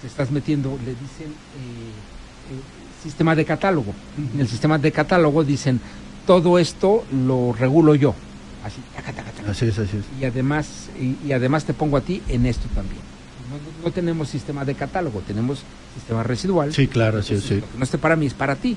[0.00, 3.92] te estás metiendo, le dicen, eh, eh, sistema de catálogo.
[4.32, 5.80] En el sistema de catálogo dicen,
[6.24, 8.14] todo esto lo regulo yo.
[8.62, 9.50] Así, taca, taca, taca.
[9.50, 10.04] Así es, así es.
[10.20, 13.17] y además y, y además te pongo a ti en esto también.
[13.50, 15.62] No, no- no tenemos sistema de catálogo, tenemos
[15.94, 16.72] sistema residual.
[16.74, 17.54] Sí, claro, sí, sí.
[17.56, 18.76] Lo que no esté para mí es para ti.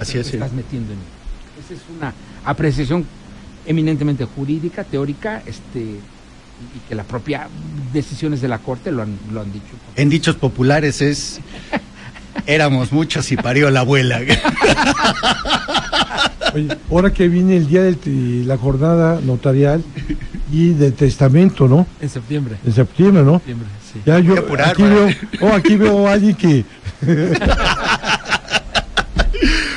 [0.00, 0.34] Así es, sí.
[0.34, 1.04] Estás metiendo en mí.
[1.64, 2.12] Esa es una
[2.44, 3.04] apreciación
[3.66, 7.48] eminentemente jurídica, teórica, este y que la propia
[7.92, 9.66] decisiones de la corte lo han, lo han dicho.
[9.96, 11.40] En dichos populares es
[12.46, 14.20] éramos muchos y parió la abuela.
[16.54, 17.96] Oye, ahora que viene el día de
[18.44, 19.82] la jornada notarial
[20.52, 21.86] y del testamento, ¿no?
[22.00, 22.56] En septiembre.
[22.64, 23.34] En septiembre, ¿no?
[23.34, 24.02] septiembre sí.
[24.06, 25.08] Ya yo apurar, aquí veo,
[25.40, 26.64] oh, aquí veo a alguien que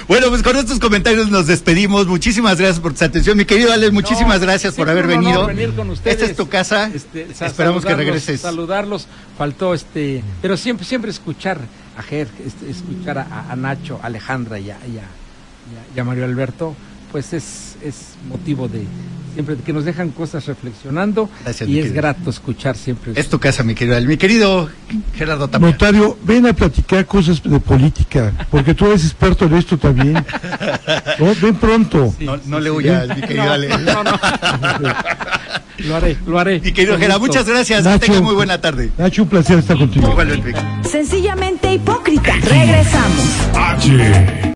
[0.08, 2.08] Bueno, pues con estos comentarios nos despedimos.
[2.08, 3.92] Muchísimas gracias por tu atención, mi querido Alex.
[3.94, 5.46] Muchísimas No, gracias por haber venido.
[5.46, 6.16] venir con ustedes.
[6.18, 6.90] Esta es tu casa.
[6.94, 8.42] Este, Esperamos que regreses.
[8.42, 9.06] Saludarlos,
[9.38, 11.60] faltó este, pero siempre, siempre escuchar
[11.96, 15.96] a Ger, este, escuchar a, a Nacho, a Alejandra y a, y a- y a-
[15.96, 16.76] y a Mario Alberto,
[17.12, 17.96] pues es, es
[18.28, 18.84] motivo de
[19.34, 22.02] siempre que nos dejan cosas reflexionando Gracias, y es querido.
[22.02, 23.14] grato escuchar siempre.
[23.16, 24.02] Es tu casa, mi querido.
[24.02, 24.70] Mi querido
[25.16, 25.68] Gerardo Tapia.
[25.68, 30.14] Notario, ven a platicar cosas de política, porque tú eres experto en esto también.
[30.14, 32.14] No, ven pronto.
[32.18, 32.64] Sí, no sí, no sí.
[32.64, 33.80] le huyas, mi querido No, Alex.
[33.82, 34.12] no, no.
[35.88, 36.60] lo haré, lo haré.
[36.60, 37.84] Mi querido Gerardo, muchas gracias.
[37.84, 38.06] Que Nacho.
[38.08, 38.90] tenga muy buena tarde.
[38.98, 40.16] Nacho, un placer estar contigo.
[40.84, 42.34] Sencillamente hipócrita.
[42.42, 43.26] Regresamos.
[43.56, 44.40] H